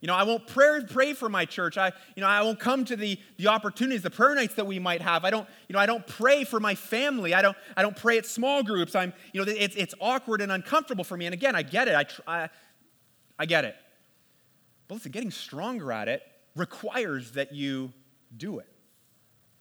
[0.00, 1.76] You know, I won't pray, pray for my church.
[1.76, 4.78] I, you know, I won't come to the, the opportunities, the prayer nights that we
[4.78, 5.24] might have.
[5.24, 7.34] I don't, you know, I don't pray for my family.
[7.34, 8.94] I don't, I don't pray at small groups.
[8.94, 11.26] I'm, you know, it's, it's awkward and uncomfortable for me.
[11.26, 11.94] And again, I get it.
[11.96, 12.48] I, I,
[13.40, 13.74] I get it.
[14.86, 16.22] But listen, getting stronger at it
[16.58, 17.92] requires that you
[18.36, 18.68] do it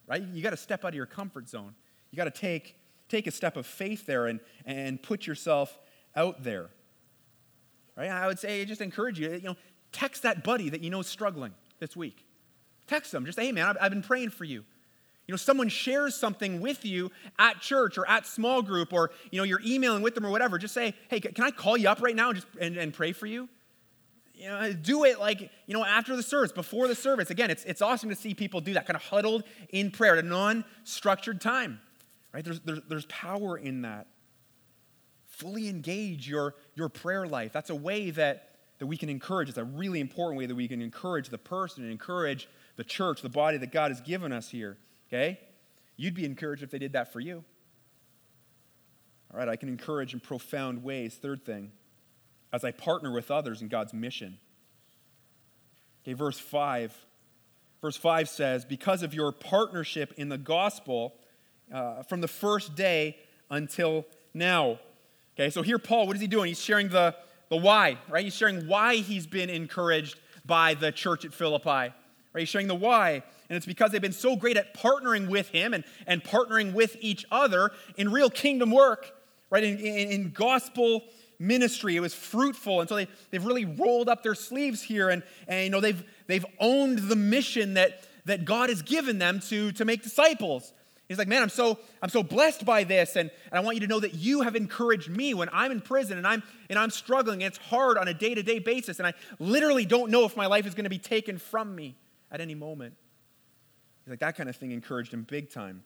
[0.07, 0.23] right?
[0.33, 1.75] You got to step out of your comfort zone.
[2.11, 2.75] You got to take,
[3.09, 5.77] take a step of faith there and, and put yourself
[6.15, 6.69] out there.
[7.95, 8.09] Right?
[8.09, 9.57] I would say, just encourage you, you know,
[9.91, 12.25] text that buddy that you know is struggling this week.
[12.87, 13.25] Text them.
[13.25, 14.63] Just say, hey, man, I've, I've been praying for you.
[15.27, 19.37] You know, someone shares something with you at church or at small group, or you
[19.39, 20.57] know, you're emailing with them or whatever.
[20.57, 23.11] Just say, hey, can I call you up right now and just and, and pray
[23.11, 23.49] for you?
[24.37, 27.31] You know, do it like, you know, after the service, before the service.
[27.31, 30.23] Again, it's, it's awesome to see people do that, kind of huddled in prayer at
[30.23, 31.79] a non structured time,
[32.33, 32.45] right?
[32.45, 34.07] There's, there's, there's power in that.
[35.25, 37.51] Fully engage your, your prayer life.
[37.51, 39.49] That's a way that, that we can encourage.
[39.49, 43.21] It's a really important way that we can encourage the person and encourage the church,
[43.21, 45.39] the body that God has given us here, okay?
[45.95, 47.43] You'd be encouraged if they did that for you.
[49.33, 51.15] All right, I can encourage in profound ways.
[51.15, 51.71] Third thing,
[52.53, 54.37] as I partner with others in God's mission.
[56.03, 56.95] Okay, verse 5.
[57.81, 61.13] Verse 5 says, Because of your partnership in the gospel
[61.71, 63.17] uh, from the first day
[63.49, 64.79] until now.
[65.35, 66.47] Okay, so here, Paul, what is he doing?
[66.47, 67.15] He's sharing the,
[67.49, 68.23] the why, right?
[68.23, 71.69] He's sharing why he's been encouraged by the church at Philippi.
[71.69, 71.93] Right?
[72.39, 73.23] He's sharing the why.
[73.49, 76.97] And it's because they've been so great at partnering with him and, and partnering with
[76.99, 79.11] each other in real kingdom work,
[79.49, 79.63] right?
[79.63, 81.03] In, in, in gospel
[81.39, 81.95] ministry.
[81.95, 82.81] It was fruitful.
[82.81, 86.03] And so they, they've really rolled up their sleeves here and, and you know, they've,
[86.27, 90.73] they've owned the mission that, that God has given them to, to make disciples.
[91.07, 93.15] He's like, man, I'm so, I'm so blessed by this.
[93.15, 95.79] And, and I want you to know that you have encouraged me when I'm in
[95.79, 97.43] prison and I'm, and I'm struggling.
[97.43, 98.99] And it's hard on a day to day basis.
[98.99, 101.95] And I literally don't know if my life is going to be taken from me
[102.29, 102.95] at any moment.
[104.03, 105.83] He's like, that kind of thing encouraged him big time.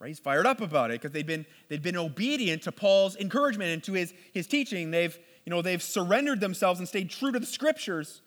[0.00, 0.08] Right?
[0.08, 3.84] He's fired up about it because they've been, they've been obedient to Paul's encouragement and
[3.84, 4.90] to his, his teaching.
[4.90, 8.22] They've, you know, they've surrendered themselves and stayed true to the scriptures.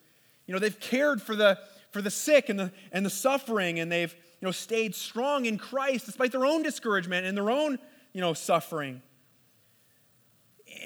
[0.47, 1.57] You know, they've cared for the,
[1.91, 5.57] for the sick and the, and the suffering, and they've you know, stayed strong in
[5.57, 7.79] Christ despite their own discouragement and their own
[8.11, 9.01] you know, suffering.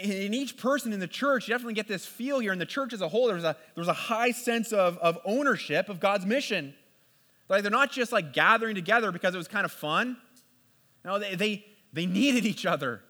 [0.01, 2.51] In each person in the church, you definitely get this feel here.
[2.51, 5.89] In the church as a whole, there's a, there's a high sense of, of ownership
[5.89, 6.73] of God's mission.
[7.47, 10.17] Like they're not just like gathering together because it was kind of fun.
[11.05, 13.01] No, they, they, they needed each other,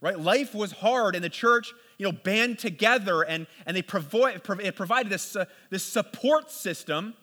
[0.00, 0.18] right?
[0.18, 4.74] Life was hard, and the church, you know, band together, and, and they provo- it
[4.74, 7.14] provided this, uh, this support system,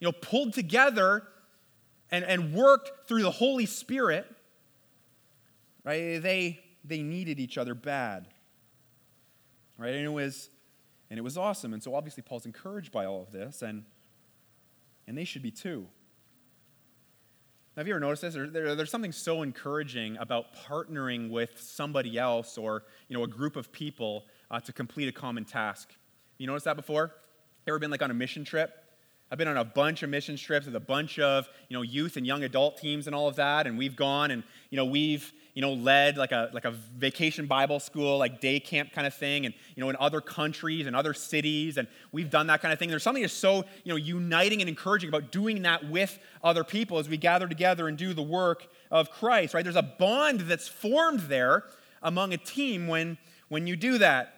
[0.00, 1.22] you know, pulled together
[2.10, 4.26] and, and worked through the Holy Spirit,
[5.84, 6.18] right?
[6.18, 8.26] They, they needed each other bad,
[9.76, 9.94] right?
[9.94, 10.48] And it was,
[11.10, 11.74] and it was awesome.
[11.74, 13.84] And so obviously Paul's encouraged by all of this, and,
[15.06, 15.88] and they should be too.
[17.76, 18.32] Have you ever noticed this?
[18.32, 23.28] There, there, there's something so encouraging about partnering with somebody else or you know, a
[23.28, 25.90] group of people uh, to complete a common task.
[26.38, 27.12] You noticed that before?
[27.68, 28.72] Ever been like on a mission trip?
[29.30, 32.16] I've been on a bunch of mission trips with a bunch of you know, youth
[32.16, 35.30] and young adult teams and all of that, and we've gone and you know, we've
[35.56, 39.14] you know, led like a, like a vacation Bible school, like day camp kind of
[39.14, 42.74] thing, and, you know, in other countries and other cities, and we've done that kind
[42.74, 42.90] of thing.
[42.90, 46.98] There's something that's so, you know, uniting and encouraging about doing that with other people
[46.98, 49.64] as we gather together and do the work of Christ, right?
[49.64, 51.64] There's a bond that's formed there
[52.02, 53.16] among a team when,
[53.48, 54.34] when you do that.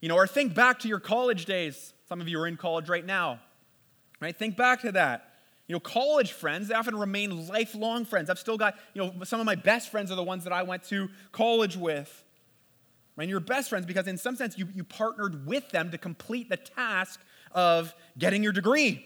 [0.00, 1.94] You know, or think back to your college days.
[2.08, 3.38] Some of you are in college right now,
[4.20, 4.36] right?
[4.36, 5.31] Think back to that.
[5.68, 8.28] You know, college friends, they often remain lifelong friends.
[8.28, 10.62] I've still got, you know, some of my best friends are the ones that I
[10.62, 12.24] went to college with.
[13.16, 13.24] Right?
[13.24, 16.48] And you're best friends because, in some sense, you, you partnered with them to complete
[16.48, 17.20] the task
[17.52, 19.04] of getting your degree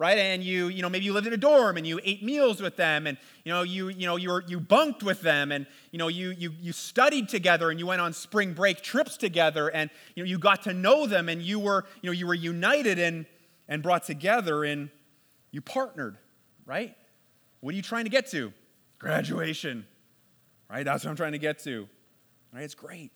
[0.00, 2.60] right and you you know maybe you lived in a dorm and you ate meals
[2.60, 5.66] with them and you know you you know you were, you bunked with them and
[5.92, 9.68] you know you you you studied together and you went on spring break trips together
[9.68, 12.34] and you know you got to know them and you were you know you were
[12.34, 13.26] united and
[13.68, 14.88] and brought together and
[15.50, 16.16] you partnered
[16.66, 16.96] right
[17.60, 18.52] what are you trying to get to
[18.98, 19.86] graduation
[20.70, 21.88] right that's what i'm trying to get to
[22.52, 23.10] right it's great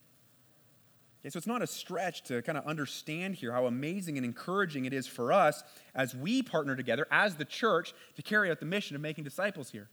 [1.25, 4.85] Okay, so it's not a stretch to kind of understand here how amazing and encouraging
[4.85, 5.63] it is for us
[5.95, 9.71] as we partner together as the church to carry out the mission of making disciples
[9.71, 9.89] here.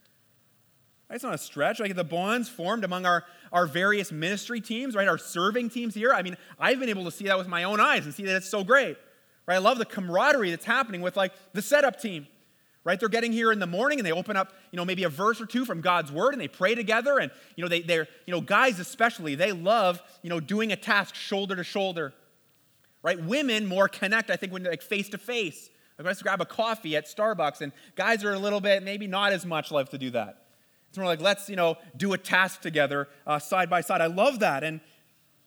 [1.10, 1.80] It's not a stretch.
[1.80, 3.24] Like the bonds formed among our,
[3.54, 5.08] our various ministry teams, right?
[5.08, 6.12] Our serving teams here.
[6.12, 8.36] I mean, I've been able to see that with my own eyes and see that
[8.36, 8.98] it's so great.
[9.48, 9.56] Right?
[9.56, 12.28] I love the camaraderie that's happening with like the setup team
[12.84, 13.00] right?
[13.00, 15.40] They're getting here in the morning and they open up you know maybe a verse
[15.40, 18.32] or two from god's word and they pray together and you know they, they're you
[18.32, 22.14] know guys especially they love you know doing a task shoulder to shoulder
[23.04, 23.24] right?
[23.24, 25.70] Women more connect i think when they're like face to face
[26.02, 29.32] like let's grab a coffee at starbucks and guys are a little bit maybe not
[29.34, 30.46] as much love to do that.
[30.90, 34.02] It's more like let's you know do a task together uh, side by side.
[34.02, 34.64] I love that.
[34.64, 34.82] And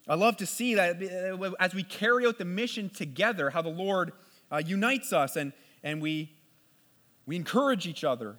[0.09, 3.69] i love to see that uh, as we carry out the mission together how the
[3.69, 4.13] lord
[4.51, 6.35] uh, unites us and and we
[7.27, 8.37] we encourage each other.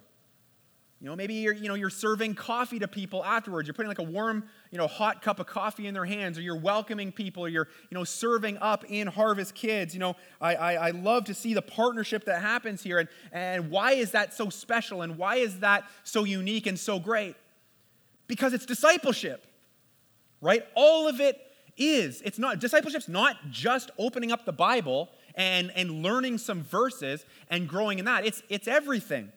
[1.00, 3.68] You know, maybe you're, you know, you're serving coffee to people afterwards.
[3.68, 6.40] You're putting like a warm, you know, hot cup of coffee in their hands, or
[6.40, 9.92] you're welcoming people, or you're, you know, serving up in Harvest Kids.
[9.92, 12.98] You know, I, I, I love to see the partnership that happens here.
[12.98, 15.02] And, and why is that so special?
[15.02, 17.36] And why is that so unique and so great?
[18.26, 19.46] Because it's discipleship,
[20.40, 20.64] right?
[20.74, 21.38] All of it
[21.76, 22.22] is.
[22.22, 27.68] It's not, discipleship's not just opening up the Bible and, and learning some verses and
[27.68, 28.24] growing in that.
[28.26, 29.32] It's, it's everything.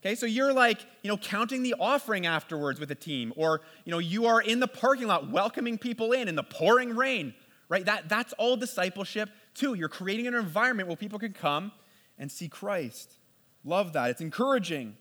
[0.00, 3.90] Okay, so you're like, you know, counting the offering afterwards with a team, or, you
[3.90, 7.34] know, you are in the parking lot welcoming people in in the pouring rain,
[7.68, 7.84] right?
[7.84, 9.74] That, that's all discipleship too.
[9.74, 11.72] You're creating an environment where people can come
[12.16, 13.14] and see Christ.
[13.64, 14.10] Love that.
[14.10, 14.96] It's encouraging.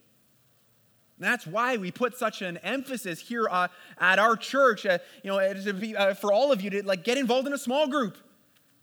[1.19, 5.39] That's why we put such an emphasis here uh, at our church, uh, you know,
[5.39, 8.17] uh, for all of you to like get involved in a small group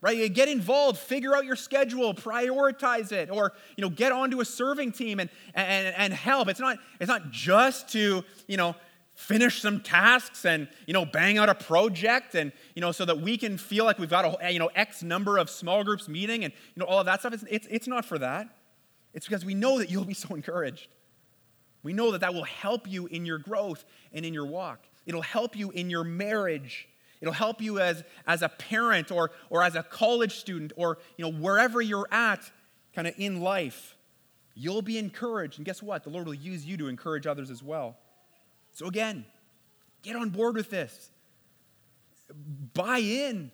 [0.05, 0.35] right?
[0.35, 4.92] Get involved, figure out your schedule, prioritize it, or you know, get onto a serving
[4.92, 6.49] team and, and, and help.
[6.49, 8.77] It's not, it's not just to, you know,
[9.14, 13.20] finish some tasks and you know bang out a project and you know so that
[13.20, 16.42] we can feel like we've got a you know x number of small groups meeting
[16.42, 18.49] and you know all of that stuff it's, it's, it's not for that
[19.12, 20.88] it's because we know that you'll be so encouraged
[21.85, 25.23] we know that that will help you in your growth and in your walk it'll
[25.23, 26.88] help you in your marriage
[27.25, 31.25] It'll help you as, as a parent or, or as a college student or you
[31.25, 32.51] know, wherever you're at
[32.94, 33.97] kind of in life.
[34.55, 35.59] You'll be encouraged.
[35.59, 36.05] And guess what?
[36.05, 37.97] The Lord will use you to encourage others as well.
[38.73, 39.25] So again,
[40.03, 41.11] get on board with this.
[42.75, 43.51] Buy in.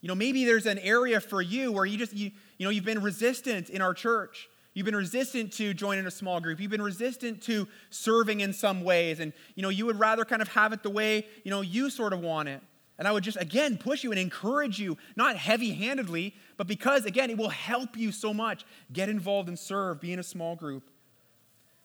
[0.00, 2.84] You know, maybe there's an area for you where you just, you, you know, you've
[2.84, 4.48] been resistant in our church.
[4.74, 6.60] You've been resistant to joining a small group.
[6.60, 9.20] You've been resistant to serving in some ways.
[9.20, 11.90] And, you know, you would rather kind of have it the way, you know, you
[11.90, 12.60] sort of want it.
[12.98, 17.04] And I would just, again, push you and encourage you, not heavy handedly, but because,
[17.04, 18.64] again, it will help you so much.
[18.92, 20.90] Get involved and serve, be in a small group.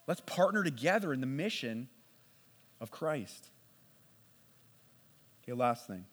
[0.08, 1.89] Let's partner together in the mission
[2.82, 3.49] of Christ.
[5.43, 6.06] Okay, last thing.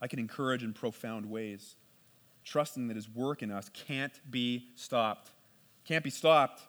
[0.00, 1.76] I can encourage in profound ways,
[2.44, 5.30] trusting that his work in us can't be stopped.
[5.86, 6.62] Can't be stopped.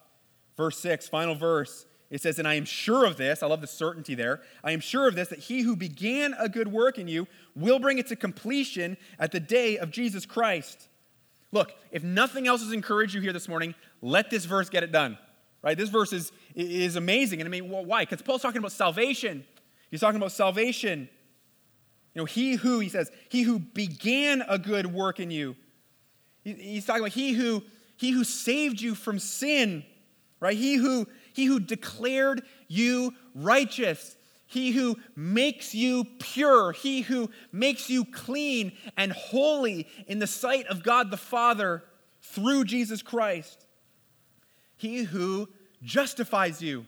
[0.57, 1.85] Verse 6, final verse.
[2.09, 4.41] It says, And I am sure of this, I love the certainty there.
[4.63, 7.79] I am sure of this, that he who began a good work in you will
[7.79, 10.87] bring it to completion at the day of Jesus Christ.
[11.51, 14.91] Look, if nothing else has encouraged you here this morning, let this verse get it
[14.91, 15.17] done.
[15.61, 15.77] Right?
[15.77, 17.41] This verse is, is amazing.
[17.41, 18.03] And I mean, why?
[18.03, 19.45] Because Paul's talking about salvation.
[19.89, 21.09] He's talking about salvation.
[22.13, 25.55] You know, he who, he says, he who began a good work in you.
[26.43, 27.63] He's talking about he who,
[27.97, 29.83] he who saved you from sin,
[30.39, 30.57] right?
[30.57, 34.15] He who he who declared you righteous,
[34.45, 40.67] he who makes you pure, he who makes you clean and holy in the sight
[40.67, 41.83] of God the Father
[42.21, 43.65] through Jesus Christ,
[44.77, 45.49] he who
[45.83, 46.85] justifies you,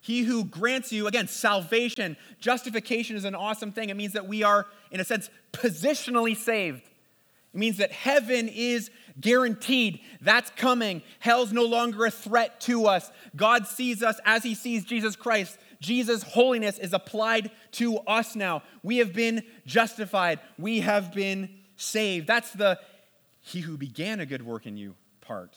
[0.00, 3.90] He who grants you, again, salvation, justification is an awesome thing.
[3.90, 6.82] It means that we are, in a sense, positionally saved.
[7.52, 8.90] It means that heaven is
[9.20, 10.00] guaranteed.
[10.20, 11.02] That's coming.
[11.18, 13.10] Hell's no longer a threat to us.
[13.36, 15.58] God sees us as he sees Jesus Christ.
[15.80, 18.62] Jesus' holiness is applied to us now.
[18.82, 20.40] We have been justified.
[20.58, 22.26] We have been saved.
[22.26, 22.78] That's the
[23.40, 25.56] he who began a good work in you part.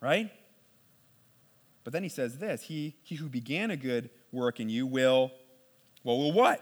[0.00, 0.30] Right?
[1.84, 5.30] But then he says this he, he who began a good work in you will,
[6.04, 6.58] well, will what?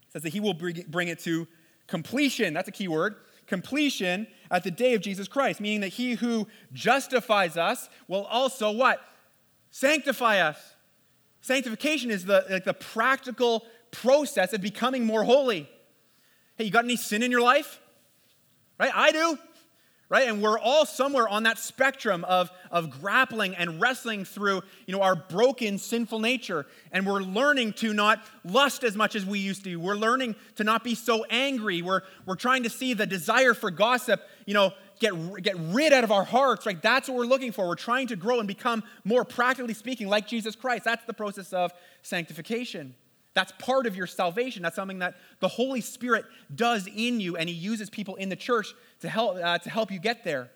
[0.00, 1.46] He says that he will bring it to
[1.86, 2.54] completion.
[2.54, 3.16] That's a key word.
[3.46, 8.70] Completion at the day of Jesus Christ, meaning that he who justifies us will also
[8.70, 9.00] what?
[9.70, 10.74] Sanctify us.
[11.40, 15.68] Sanctification is the, like the practical process of becoming more holy.
[16.56, 17.80] Hey, you got any sin in your life?
[18.78, 18.90] Right?
[18.94, 19.38] I do
[20.08, 20.28] right?
[20.28, 25.02] And we're all somewhere on that spectrum of, of grappling and wrestling through you know
[25.02, 26.66] our broken sinful nature.
[26.92, 29.76] And we're learning to not lust as much as we used to.
[29.76, 31.82] We're learning to not be so angry.
[31.82, 36.04] We're, we're trying to see the desire for gossip you know get, get rid out
[36.04, 36.80] of our hearts right?
[36.80, 37.66] That's what we're looking for.
[37.66, 40.84] We're trying to grow and become more practically speaking like jesus christ.
[40.84, 42.94] That's the process of sanctification
[43.36, 44.62] that's part of your salvation.
[44.62, 46.24] That's something that the Holy Spirit
[46.54, 49.92] does in you, and He uses people in the church to help, uh, to help
[49.92, 50.50] you get there.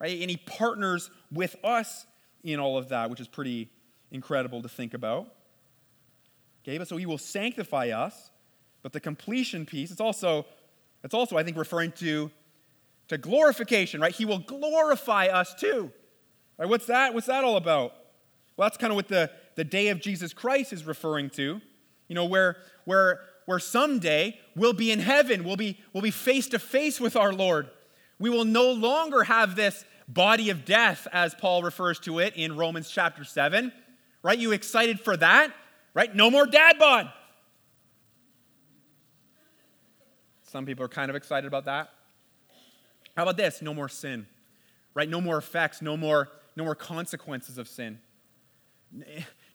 [0.00, 0.20] Right?
[0.20, 2.06] And He partners with us
[2.44, 3.70] in all of that, which is pretty
[4.12, 5.34] incredible to think about.
[6.62, 8.30] Okay, but so He will sanctify us,
[8.84, 10.46] but the completion piece, it's also,
[11.02, 12.30] it's also I think, referring to,
[13.08, 14.14] to glorification, right?
[14.14, 15.90] He will glorify us too.
[16.56, 16.68] Right?
[16.68, 17.14] What's that?
[17.14, 17.94] What's that all about?
[18.56, 21.60] Well, that's kind of what the, the day of Jesus Christ is referring to.
[22.08, 26.48] You know, where, where, where someday we'll be in heaven, we'll be, we'll be face
[26.48, 27.70] to face with our Lord.
[28.18, 32.56] We will no longer have this body of death, as Paul refers to it in
[32.56, 33.72] Romans chapter 7.
[34.22, 34.38] Right?
[34.38, 35.52] You excited for that?
[35.94, 36.14] Right?
[36.14, 37.10] No more dad bod.
[40.42, 41.90] Some people are kind of excited about that.
[43.16, 43.62] How about this?
[43.62, 44.26] No more sin.
[44.94, 45.08] Right?
[45.08, 47.98] No more effects, no more, no more consequences of sin.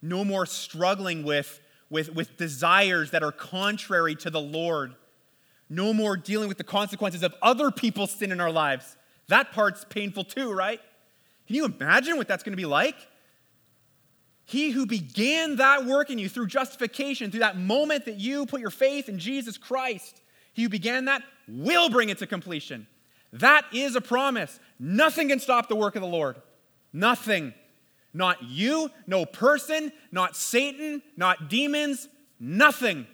[0.01, 1.59] No more struggling with
[1.91, 4.95] with, with desires that are contrary to the Lord.
[5.69, 8.97] No more dealing with the consequences of other people's sin in our lives.
[9.27, 10.81] That part's painful too, right?
[11.45, 12.95] Can you imagine what that's going to be like?
[14.45, 18.59] He who began that work in you through justification, through that moment that you put
[18.59, 20.21] your faith in Jesus Christ,
[20.53, 22.87] he who began that will bring it to completion.
[23.33, 24.59] That is a promise.
[24.79, 26.35] Nothing can stop the work of the Lord.
[26.91, 27.53] Nothing.
[28.13, 32.09] Not you, no person, not Satan, not demons,
[32.39, 33.07] nothing.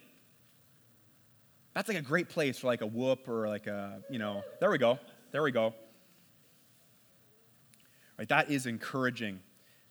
[1.74, 4.72] That's like a great place for like a whoop or like a, you know, there
[4.72, 4.98] we go.
[5.32, 5.74] There we go.
[8.18, 9.40] Right, that is encouraging.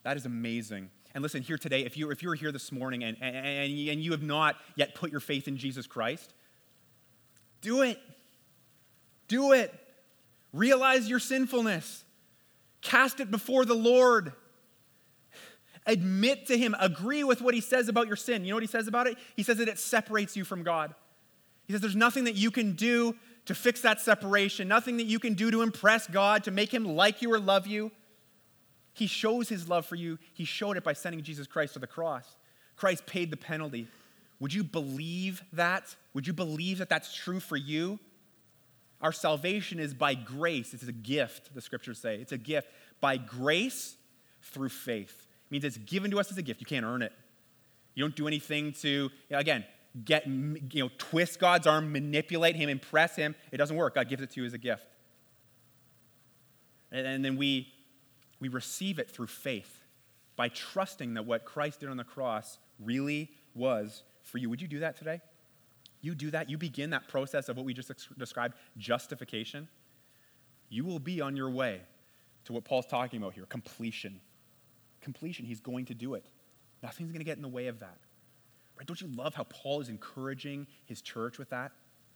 [0.03, 0.91] That is amazing.
[1.15, 4.03] And listen, here today, if you if you were here this morning and, and, and
[4.03, 6.35] you have not yet put your faith in Jesus Christ,
[7.61, 7.99] do it.
[9.29, 9.73] Do it.
[10.53, 12.05] Realize your sinfulness.
[12.81, 14.33] Cast it before the Lord.
[15.87, 18.45] Admit to Him, agree with what He says about your sin.
[18.45, 19.17] You know what He says about it?
[19.37, 20.95] He says that it separates you from God.
[21.67, 23.15] He says there's nothing that you can do
[23.47, 26.85] to fix that separation, nothing that you can do to impress God, to make Him
[26.85, 27.93] like you or love you.
[28.93, 30.19] He shows His love for you.
[30.33, 32.37] He showed it by sending Jesus Christ to the cross.
[32.77, 33.89] Christ paid the penalty.
[34.41, 35.95] Would you believe that?
[36.15, 37.99] Would you believe that that's true for you?
[39.01, 40.75] Our salvation is by grace.
[40.75, 42.17] It's a gift, the scriptures say.
[42.17, 42.69] It's a gift
[43.01, 43.97] by grace
[44.43, 45.26] through faith.
[45.47, 46.61] It means it's given to us as a gift.
[46.61, 47.13] You can't earn it.
[47.95, 49.65] You don't do anything to, again,
[50.05, 53.35] get, you know, twist God's arm, manipulate him, impress him.
[53.53, 53.95] It doesn't work.
[53.95, 54.87] God gives it to you as a gift.
[56.93, 57.73] And, and then we,
[58.41, 59.85] we receive it through faith
[60.37, 64.51] by trusting that what Christ did on the cross really was for you.
[64.51, 65.21] Would you do that today?
[66.03, 69.67] You do that, you begin that process of what we just described, justification.
[70.69, 71.81] You will be on your way
[72.45, 74.21] to what Paul's talking about here completion
[75.07, 75.47] completion.
[75.47, 76.27] He's going to do it.
[76.83, 77.97] Nothing's going to get in the way of that.
[78.77, 78.87] Right?
[78.87, 81.71] Don't you love how Paul is encouraging his church with that?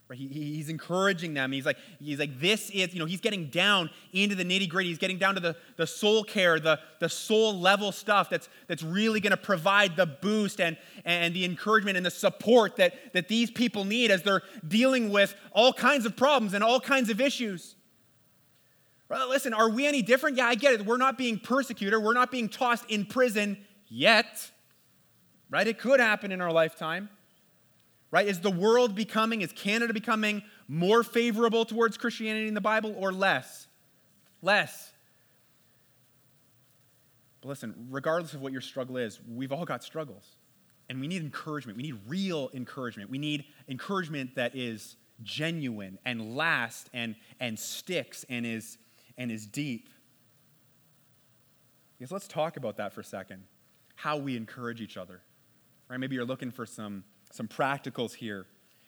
[0.09, 0.19] Right?
[0.19, 1.53] He, he's encouraging them.
[1.53, 4.89] He's like, he's like, this is, you know, he's getting down into the nitty gritty.
[4.89, 8.83] He's getting down to the, the soul care, the, the soul level stuff that's, that's
[8.83, 13.29] really going to provide the boost and, and the encouragement and the support that, that
[13.29, 17.21] these people need as they're dealing with all kinds of problems and all kinds of
[17.21, 17.77] issues.
[19.11, 20.37] Listen, are we any different?
[20.37, 20.87] Yeah, I get it.
[20.87, 22.01] We're not being persecuted.
[22.01, 23.59] We're not being tossed in prison
[23.89, 24.51] yet.
[25.51, 25.67] Right?
[25.67, 27.09] It could happen in our lifetime.
[28.13, 28.27] Right?
[28.27, 33.13] Is the world becoming, is Canada becoming more favorable towards Christianity in the Bible or
[33.13, 33.67] less?
[34.43, 34.93] Less.
[37.41, 40.37] But listen, regardless of what your struggle is, we've all got struggles.
[40.89, 41.77] And we need encouragement.
[41.77, 43.11] We need real encouragement.
[43.11, 48.79] We need encouragement that is genuine and lasts and, and sticks and is,
[49.21, 49.91] and is deep.
[51.99, 53.45] Because let's talk about that for a second.
[53.95, 55.21] How we encourage each other.
[55.89, 56.01] Right?
[56.01, 58.47] Maybe you're looking for some, some practicals here.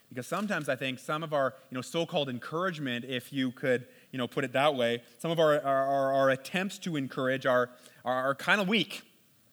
[0.09, 4.17] Because sometimes I think some of our you know, so-called encouragement, if you could you
[4.17, 7.69] know, put it that way, some of our, our, our attempts to encourage are,
[8.03, 9.03] are, are kind of weak,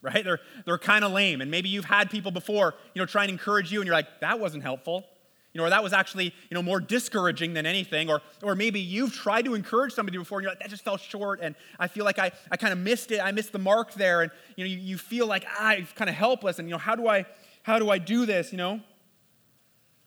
[0.01, 0.25] right?
[0.25, 1.43] They're, they're kind of lame.
[1.43, 4.21] And maybe you've had people before you know, try and encourage you, and you're like,
[4.21, 5.05] that wasn't helpful.
[5.53, 8.09] You know, or that was actually, you know, more discouraging than anything.
[8.09, 10.97] Or, or maybe you've tried to encourage somebody before and you're like, that just fell
[10.97, 11.41] short.
[11.43, 13.21] And I feel like I, I kind of missed it.
[13.21, 14.23] I missed the mark there.
[14.23, 16.61] And, you know, you, you feel like, ah, I'm kind of helpless.
[16.61, 17.27] And, you know, how do I,
[17.63, 18.81] how do I do this, you know?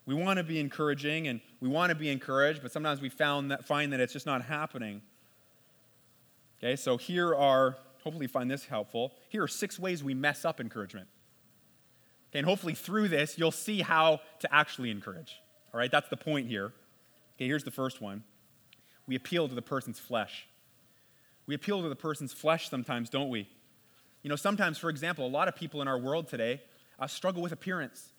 [0.05, 3.51] We want to be encouraging and we want to be encouraged, but sometimes we found
[3.51, 5.01] that, find that it's just not happening.
[6.59, 9.13] Okay, so here are, hopefully, you find this helpful.
[9.29, 11.07] Here are six ways we mess up encouragement.
[12.33, 15.39] Okay, and hopefully through this, you'll see how to actually encourage.
[15.71, 16.73] All right, that's the point here.
[17.35, 18.23] Okay, here's the first one
[19.05, 20.47] we appeal to the person's flesh.
[21.45, 23.47] We appeal to the person's flesh sometimes, don't we?
[24.23, 26.61] You know, sometimes, for example, a lot of people in our world today
[26.99, 28.13] uh, struggle with appearance.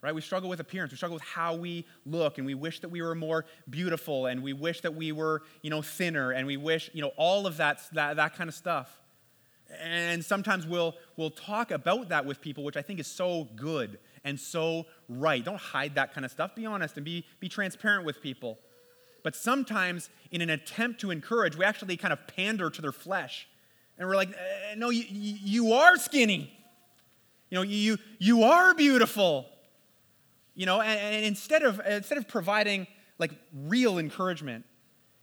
[0.00, 0.14] Right?
[0.14, 0.92] We struggle with appearance.
[0.92, 4.42] We struggle with how we look, and we wish that we were more beautiful, and
[4.42, 7.58] we wish that we were, you know, thinner, and we wish, you know, all of
[7.58, 8.88] that, that, that kind of stuff.
[9.82, 13.98] And sometimes we'll, we'll talk about that with people, which I think is so good
[14.24, 15.44] and so right.
[15.44, 16.54] Don't hide that kind of stuff.
[16.54, 18.58] Be honest and be, be transparent with people.
[19.22, 23.48] But sometimes, in an attempt to encourage, we actually kind of pander to their flesh.
[23.98, 26.52] And we're like, eh, no, you, you are skinny.
[27.50, 29.46] You know, you, you are beautiful.
[30.54, 32.86] You know, and, and instead, of, instead of providing
[33.18, 34.64] like real encouragement,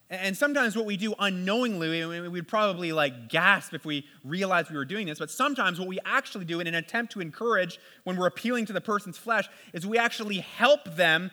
[0.09, 4.85] and sometimes what we do unknowingly, we'd probably like gasp if we realized we were
[4.85, 8.27] doing this, but sometimes what we actually do in an attempt to encourage when we're
[8.27, 11.31] appealing to the person's flesh is we actually help them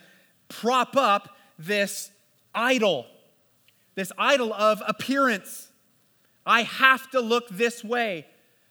[0.49, 2.11] prop up this
[2.55, 3.07] idol,
[3.95, 5.71] this idol of appearance.
[6.47, 8.27] I have to look this way.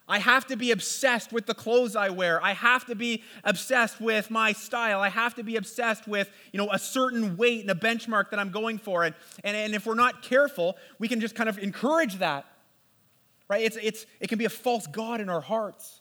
[0.08, 2.42] I have to be obsessed with the clothes I wear.
[2.42, 5.00] I have to be obsessed with my style.
[5.00, 8.40] I have to be obsessed with, you know, a certain weight and a benchmark that
[8.40, 9.04] I'm going for.
[9.04, 12.46] And, and, and if we're not careful, we can just kind of encourage that.
[13.48, 13.62] Right?
[13.64, 16.00] It's, it's, it can be a false God in our hearts.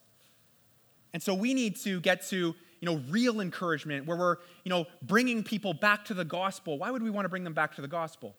[1.13, 4.87] And so we need to get to, you know, real encouragement where we're, you know,
[5.03, 6.79] bringing people back to the gospel.
[6.79, 8.35] Why would we want to bring them back to the gospel?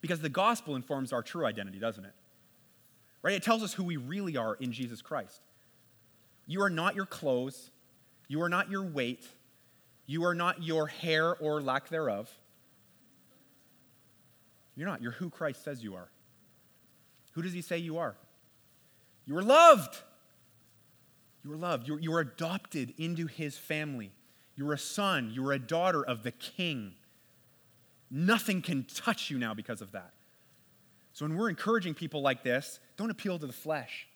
[0.00, 2.12] Because the gospel informs our true identity, doesn't it?
[3.26, 3.34] Right?
[3.34, 5.40] It tells us who we really are in Jesus Christ.
[6.46, 7.72] You are not your clothes,
[8.28, 9.26] you are not your weight,
[10.06, 12.30] you are not your hair or lack thereof.
[14.76, 15.02] You're not.
[15.02, 16.08] You're who Christ says you are.
[17.32, 18.14] Who does he say you are?
[19.24, 19.96] You are loved.
[21.42, 21.88] You are loved.
[21.88, 24.12] You're, you're adopted into his family.
[24.54, 25.32] You're a son.
[25.34, 26.92] You're a daughter of the king.
[28.10, 30.12] Nothing can touch you now because of that.
[31.12, 34.06] So when we're encouraging people like this, don't appeal to the flesh.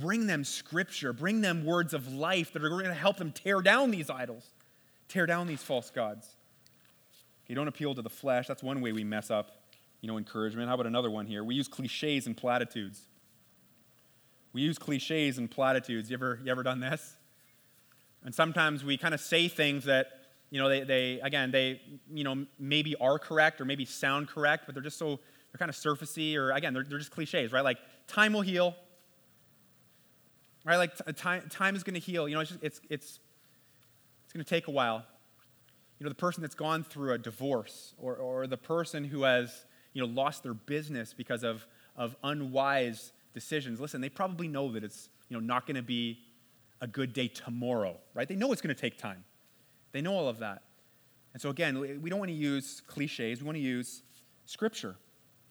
[0.00, 3.62] Bring them scripture, bring them words of life that are going to help them tear
[3.62, 4.44] down these idols,
[5.08, 6.36] tear down these false gods.
[7.44, 8.46] Okay, don't appeal to the flesh.
[8.46, 9.62] That's one way we mess up,
[10.00, 10.68] you know, encouragement.
[10.68, 11.42] How about another one here?
[11.42, 13.00] We use cliches and platitudes.
[14.52, 16.10] We use cliches and platitudes.
[16.10, 17.16] You ever, you ever done this?
[18.24, 21.80] And sometimes we kind of say things that you know, they, they again, they,
[22.12, 25.20] you know, maybe are correct or maybe sound correct, but they're just so,
[25.56, 27.64] they're kind of surfacey or, again, they're, they're just cliches, right?
[27.64, 28.76] Like, time will heal,
[30.64, 30.76] right?
[30.76, 32.28] Like, time, time is going to heal.
[32.28, 33.20] You know, it's, just, it's, it's,
[34.24, 35.02] it's going to take a while.
[35.98, 39.64] You know, the person that's gone through a divorce or, or the person who has,
[39.94, 44.84] you know, lost their business because of, of unwise decisions, listen, they probably know that
[44.84, 46.18] it's, you know, not going to be
[46.82, 48.28] a good day tomorrow, right?
[48.28, 49.24] They know it's going to take time.
[49.92, 50.64] They know all of that.
[51.32, 54.02] And so, again, we don't want to use cliches, we want to use
[54.44, 54.96] scripture.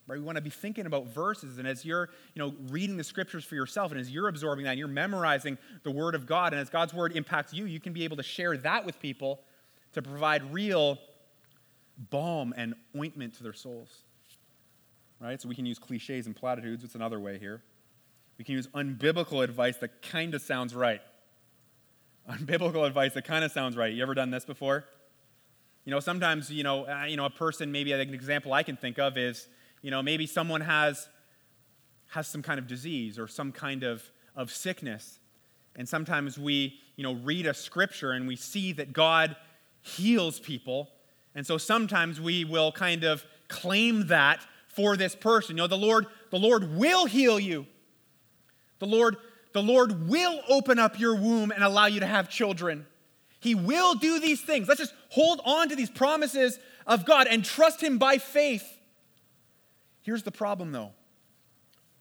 [0.06, 0.18] Right?
[0.18, 3.44] We want to be thinking about verses, and as you're, you know, reading the scriptures
[3.44, 6.60] for yourself, and as you're absorbing that, and you're memorizing the Word of God, and
[6.60, 9.40] as God's Word impacts you, you can be able to share that with people
[9.94, 10.98] to provide real
[12.10, 14.02] balm and ointment to their souls.
[15.20, 15.40] Right?
[15.40, 16.84] So we can use cliches and platitudes.
[16.84, 17.62] It's another way here.
[18.38, 21.00] We can use unbiblical advice that kind of sounds right
[22.30, 23.92] unbiblical advice that kind of sounds right.
[23.92, 24.84] You ever done this before?
[25.84, 28.76] You know, sometimes, you know, uh, you know, a person, maybe an example I can
[28.76, 29.46] think of is,
[29.82, 31.08] you know, maybe someone has,
[32.08, 34.02] has some kind of disease or some kind of,
[34.34, 35.18] of sickness.
[35.76, 39.36] And sometimes we, you know, read a scripture and we see that God
[39.82, 40.88] heals people.
[41.34, 45.56] And so sometimes we will kind of claim that for this person.
[45.56, 47.66] You know, the Lord, the Lord will heal you.
[48.78, 49.16] The Lord,
[49.52, 52.86] the Lord will open up your womb and allow you to have children.
[53.40, 54.68] He will do these things.
[54.68, 58.75] Let's just hold on to these promises of God and trust Him by faith.
[60.06, 60.92] Here's the problem, though.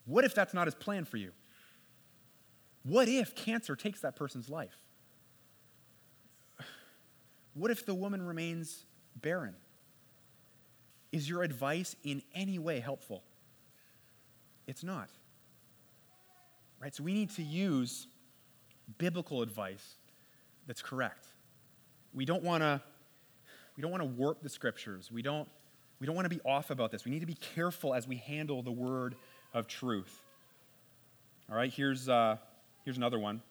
[0.05, 1.31] What if that's not His plan for you?
[2.83, 4.77] What if cancer takes that person's life?
[7.55, 8.85] What if the woman remains
[9.15, 9.55] barren?
[11.11, 13.23] Is your advice in any way helpful?
[14.67, 15.09] It's not.
[16.79, 16.93] Right?
[16.93, 18.05] So we need to use
[18.99, 19.95] biblical advice
[20.67, 21.25] that's correct.
[22.13, 22.81] We don't want to
[23.75, 25.11] we don't want to warp the scriptures.
[25.11, 25.49] We don't
[26.05, 27.03] we don't want to be off about this.
[27.03, 29.15] We need to be careful as we handle the word
[29.55, 30.21] of truth.
[31.49, 32.37] All right, here's uh,
[32.83, 33.41] here's another one.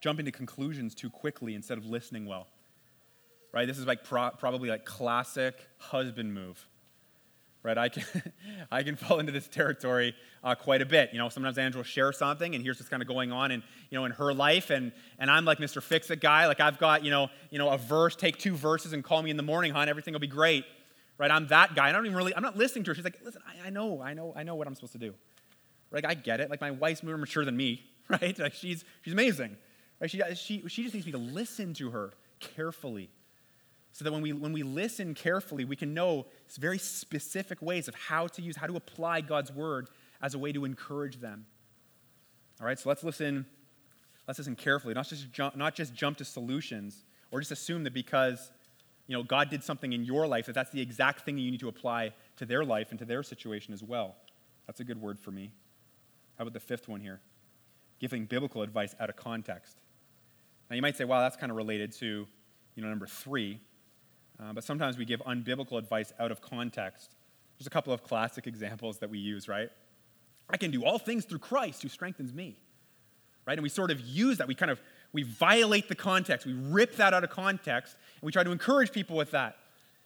[0.00, 2.46] Jumping to conclusions too quickly instead of listening well.
[3.52, 3.66] Right?
[3.66, 6.64] This is like pro- probably like classic husband move
[7.66, 7.76] right?
[7.76, 8.04] I can,
[8.70, 10.14] I can fall into this territory
[10.44, 11.10] uh, quite a bit.
[11.12, 13.62] You know, sometimes Angela will share something, and here's what's kind of going on in,
[13.90, 15.82] you know, in her life, and, and I'm like Mr.
[15.82, 16.46] Fix-It guy.
[16.46, 19.30] Like I've got, you know, you know, a verse, take two verses and call me
[19.30, 20.64] in the morning, hon, everything will be great,
[21.18, 21.30] right?
[21.30, 21.88] I'm that guy.
[21.88, 22.94] I don't even really, I'm not listening to her.
[22.94, 25.14] She's like, listen, I, I know, I know, I know what I'm supposed to do.
[25.90, 26.50] Like I get it.
[26.50, 28.38] Like my wife's more mature than me, right?
[28.38, 29.56] Like she's, she's amazing.
[30.00, 30.10] Right?
[30.10, 33.10] She, she, she just needs me to listen to her carefully
[33.92, 36.26] so that when we, when we listen carefully, we can know
[36.58, 39.88] very specific ways of how to use, how to apply God's word
[40.20, 41.46] as a way to encourage them.
[42.60, 43.46] All right, so let's listen,
[44.28, 47.94] let's listen carefully, not just jump, not just jump to solutions or just assume that
[47.94, 48.50] because
[49.06, 51.60] you know, God did something in your life, that that's the exact thing you need
[51.60, 54.16] to apply to their life and to their situation as well.
[54.66, 55.52] That's a good word for me.
[56.36, 57.20] How about the fifth one here?
[58.00, 59.76] Giving biblical advice out of context.
[60.68, 62.26] Now, you might say, well, that's kind of related to,
[62.74, 63.60] you know, number three.
[64.40, 67.14] Uh, but sometimes we give unbiblical advice out of context.
[67.58, 69.70] There's a couple of classic examples that we use, right?
[70.50, 72.58] I can do all things through Christ who strengthens me.
[73.46, 73.54] Right?
[73.54, 74.48] And we sort of use that.
[74.48, 74.80] We kind of
[75.12, 76.46] we violate the context.
[76.46, 79.56] We rip that out of context and we try to encourage people with that.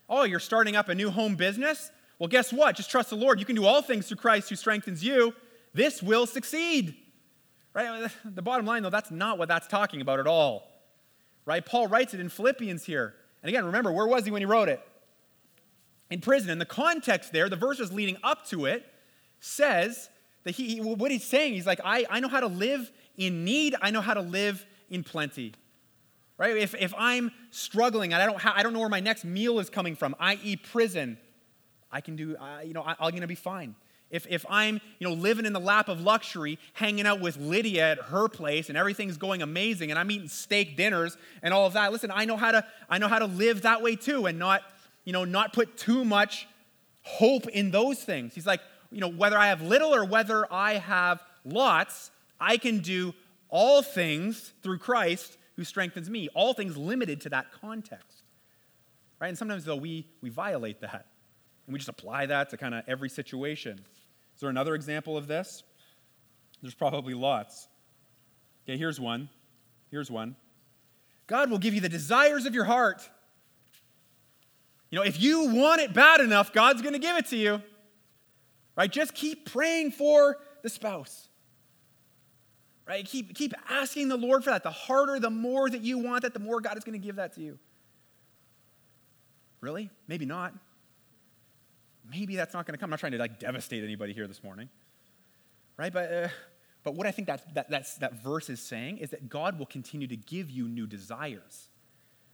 [0.09, 1.91] Oh, you're starting up a new home business?
[2.19, 2.77] Well, guess what?
[2.77, 3.39] Just trust the Lord.
[3.41, 5.35] You can do all things through Christ who strengthens you.
[5.73, 6.97] This will succeed.
[7.73, 8.11] Right?
[8.25, 10.69] The bottom line though, that's not what that's talking about at all.
[11.47, 11.65] Right?
[11.65, 13.15] Paul writes it in Philippians here.
[13.43, 14.81] And again, remember, where was he when he wrote it?
[16.11, 16.51] In prison.
[16.51, 18.85] And the context there, the verses leading up to it,
[19.39, 20.11] says
[20.45, 23.75] that he, what he's saying, he's like, I, I know how to live in need,
[23.81, 25.55] I know how to live in plenty.
[26.37, 26.57] Right?
[26.57, 29.59] If, if I'm struggling and I don't, ha- I don't know where my next meal
[29.59, 31.19] is coming from, i.e., prison,
[31.93, 33.75] I can do, uh, you know, I, I'm going to be fine.
[34.11, 37.93] If, if I'm you know, living in the lap of luxury, hanging out with Lydia
[37.93, 41.75] at her place and everything's going amazing and I'm eating steak dinners and all of
[41.75, 44.39] that, listen, I know how to, I know how to live that way too and
[44.39, 44.63] not,
[45.05, 46.49] you know, not put too much
[47.03, 48.35] hope in those things.
[48.35, 48.61] He's like,
[48.91, 52.11] you know, whether I have little or whether I have lots,
[52.41, 53.15] I can do
[53.51, 56.29] all things through Christ who strengthens me.
[56.35, 58.23] All things limited to that context.
[59.21, 59.29] Right?
[59.29, 61.07] And sometimes, though, we, we violate that.
[61.67, 63.81] And we just apply that to kind of every situation.
[64.35, 65.63] Is there another example of this?
[66.63, 67.69] There's probably lots.
[68.65, 69.29] Okay, here's one.
[69.91, 70.37] Here's one.
[71.27, 73.09] God will give you the desires of your heart.
[74.91, 77.63] You know, if you want it bad enough, God's going to give it to you.
[78.77, 78.91] Right?
[78.91, 81.29] Just keep praying for the spouse.
[82.91, 83.07] Right?
[83.07, 84.65] Keep, keep asking the Lord for that.
[84.65, 87.17] The harder, the more that you want that, the more God is going to give
[87.17, 87.59] that to you.
[89.61, 89.91] Really?
[90.09, 90.55] Maybe not
[92.11, 92.89] maybe that's not going to come.
[92.89, 94.69] I'm not trying to like devastate anybody here this morning,
[95.77, 95.93] right?
[95.93, 96.29] But, uh,
[96.83, 99.67] but what I think that, that, that's, that verse is saying is that God will
[99.67, 101.69] continue to give you new desires,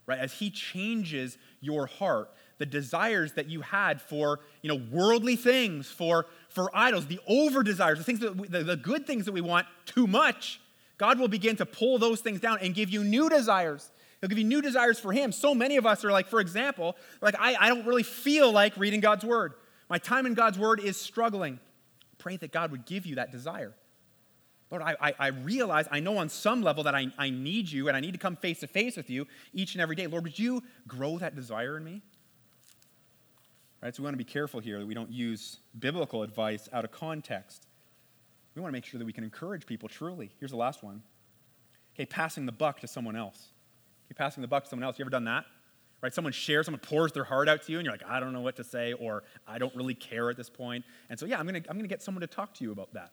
[0.05, 0.19] right?
[0.19, 5.87] As He changes your heart, the desires that you had for, you know, worldly things,
[5.87, 9.31] for, for idols, the over desires, the things that we, the, the good things that
[9.31, 10.59] we want too much,
[10.97, 13.91] God will begin to pull those things down and give you new desires.
[14.19, 15.31] He'll give you new desires for Him.
[15.31, 18.75] So many of us are like, for example, like, I, I don't really feel like
[18.77, 19.53] reading God's Word.
[19.89, 21.59] My time in God's word is struggling.
[22.17, 23.73] Pray that God would give you that desire.
[24.69, 27.87] Lord, I, I, I, realize, I know on some level that I, I need you
[27.87, 30.07] and I need to come face to face with you each and every day.
[30.07, 32.01] Lord, would you grow that desire in me?
[33.81, 36.83] Right, so we want to be careful here that we don't use biblical advice out
[36.83, 37.67] of context.
[38.55, 40.31] We want to make sure that we can encourage people truly.
[40.39, 41.03] Here's the last one.
[41.95, 43.49] Okay, passing the buck to someone else.
[44.07, 44.97] Okay, passing the buck to someone else.
[44.97, 45.45] You ever done that?
[46.01, 46.13] right?
[46.13, 48.41] Someone shares, someone pours their heart out to you, and you're like, I don't know
[48.41, 50.85] what to say, or I don't really care at this point.
[51.09, 53.11] And so, yeah, I'm gonna, I'm gonna get someone to talk to you about that,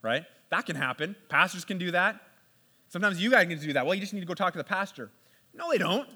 [0.00, 0.24] right?
[0.50, 1.16] That can happen.
[1.28, 2.20] Pastors can do that.
[2.88, 3.86] Sometimes you guys need to do that.
[3.86, 5.10] Well, you just need to go talk to the pastor.
[5.54, 6.08] No, they don't.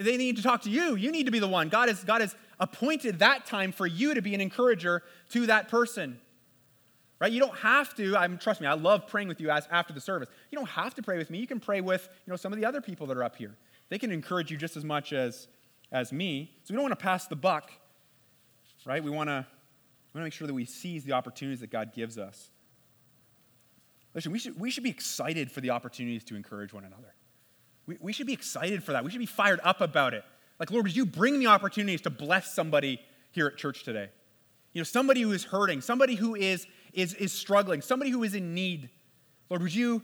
[0.00, 0.96] They need to talk to you.
[0.96, 1.68] You need to be the one.
[1.70, 5.68] God has, God has appointed that time for you to be an encourager to that
[5.68, 6.20] person.
[7.20, 7.32] right?
[7.32, 8.16] You don't have to.
[8.16, 8.66] I'm trust me.
[8.66, 10.28] I love praying with you as after the service.
[10.50, 11.38] You don't have to pray with me.
[11.38, 13.56] You can pray with you know some of the other people that are up here.
[13.88, 15.48] They can encourage you just as much as
[15.90, 16.52] as me.
[16.64, 17.72] So we don't want to pass the buck,
[18.84, 19.02] right?
[19.02, 19.46] We want to
[20.12, 22.50] we want to make sure that we seize the opportunities that God gives us.
[24.14, 27.14] Listen, we should, we should be excited for the opportunities to encourage one another.
[27.88, 29.02] We, we should be excited for that.
[29.02, 30.22] We should be fired up about it.
[30.60, 34.10] Like, Lord, would you bring me opportunities to bless somebody here at church today?
[34.74, 38.34] You know, somebody who is hurting, somebody who is, is, is struggling, somebody who is
[38.34, 38.90] in need.
[39.48, 40.02] Lord, would you,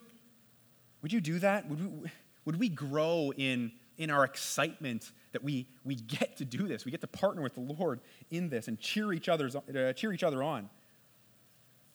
[1.03, 1.69] would you do that?
[1.69, 2.11] Would we,
[2.47, 6.87] would we grow in, in our excitement that we, we get to do this?
[6.87, 10.15] We get to partner with the Lord in this and cheer each, other's, uh, cheer
[10.15, 10.71] each other on.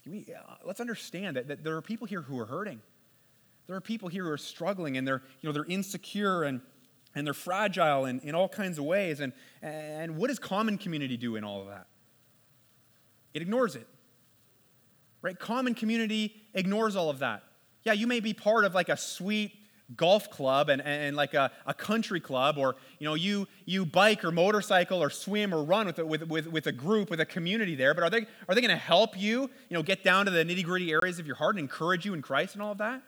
[0.06, 2.80] We, uh, let's understand that, that there are people here who are hurting.
[3.70, 6.60] There are people here who are struggling and they're, you know, they're insecure and,
[7.14, 9.20] and they're fragile in, in all kinds of ways.
[9.20, 11.86] And, and what does common community do in all of that?
[13.36, 13.86] It ignores it.
[15.22, 15.38] Right?
[15.38, 17.44] Common community ignores all of that.
[17.84, 19.52] Yeah, you may be part of like a sweet
[19.96, 24.26] golf club and, and like a, a country club, or you know, you you bike
[24.26, 27.26] or motorcycle or swim or run with a, with, with, with a group, with a
[27.26, 30.26] community there, but are they are they going to help you, you know, get down
[30.26, 32.80] to the nitty-gritty areas of your heart and encourage you in Christ and all of
[32.80, 33.04] that?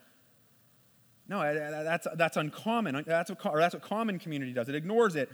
[1.27, 1.41] No,
[1.83, 3.03] that's, that's uncommon.
[3.05, 4.67] That's what, that's what common community does.
[4.67, 5.31] It ignores it.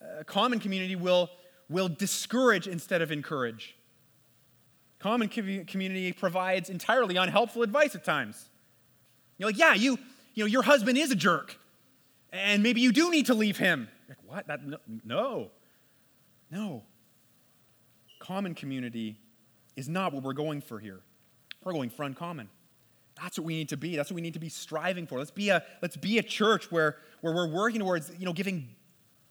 [0.00, 1.30] Uh, common community will,
[1.70, 3.76] will discourage instead of encourage.
[4.98, 8.48] Common community provides entirely unhelpful advice at times.
[9.38, 9.98] You're like, yeah, you,
[10.34, 11.58] you know, your husband is a jerk,
[12.32, 13.88] and maybe you do need to leave him.
[14.08, 14.46] Like, what?
[14.46, 14.60] That,
[15.04, 15.50] no.
[16.50, 16.84] No.
[18.18, 19.18] Common community
[19.76, 21.00] is not what we're going for here.
[21.62, 22.48] We're going for uncommon.
[23.20, 23.96] That's what we need to be.
[23.96, 25.18] That's what we need to be striving for.
[25.18, 28.68] Let's be a, let's be a church where, where we're working towards, you know, giving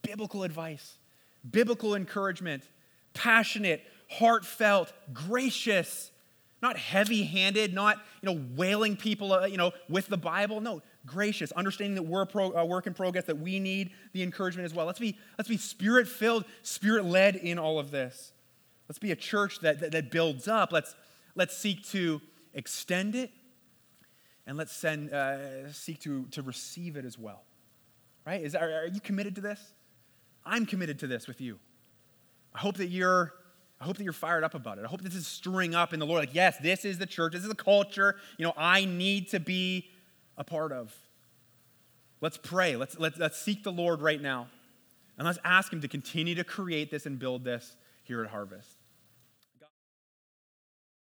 [0.02, 0.98] biblical advice,
[1.50, 2.64] biblical encouragement,
[3.14, 6.12] passionate, heartfelt, gracious,
[6.62, 10.62] not heavy-handed, not you know wailing people uh, you know with the Bible.
[10.62, 14.24] No, gracious, understanding that we're a, pro, a work in progress, that we need the
[14.24, 14.86] encouragement as well.
[14.86, 18.32] Let's be let's be spirit-filled, spirit-led in all of this.
[18.88, 20.72] Let's be a church that, that, that builds up.
[20.72, 20.96] Let's
[21.36, 22.22] let's seek to
[22.54, 23.32] extend it,
[24.46, 27.44] and let's send, uh, seek to, to receive it as well.
[28.26, 28.41] Right?
[28.41, 29.60] Is, are, are you committed to this?
[30.46, 31.60] I'm committed to this with you.
[32.54, 33.34] I hope that you're
[33.84, 34.86] I hope that you're fired up about it.
[34.86, 36.22] I hope this is stirring up in the Lord.
[36.22, 37.34] Like, yes, this is the church.
[37.34, 38.16] This is the culture.
[38.38, 39.89] You know, I need to be
[40.38, 40.96] a part of.
[42.22, 42.78] Let's pray.
[42.78, 44.48] Let's, let's, let's seek the Lord right now.
[45.18, 48.78] And let's ask Him to continue to create this and build this here at Harvest.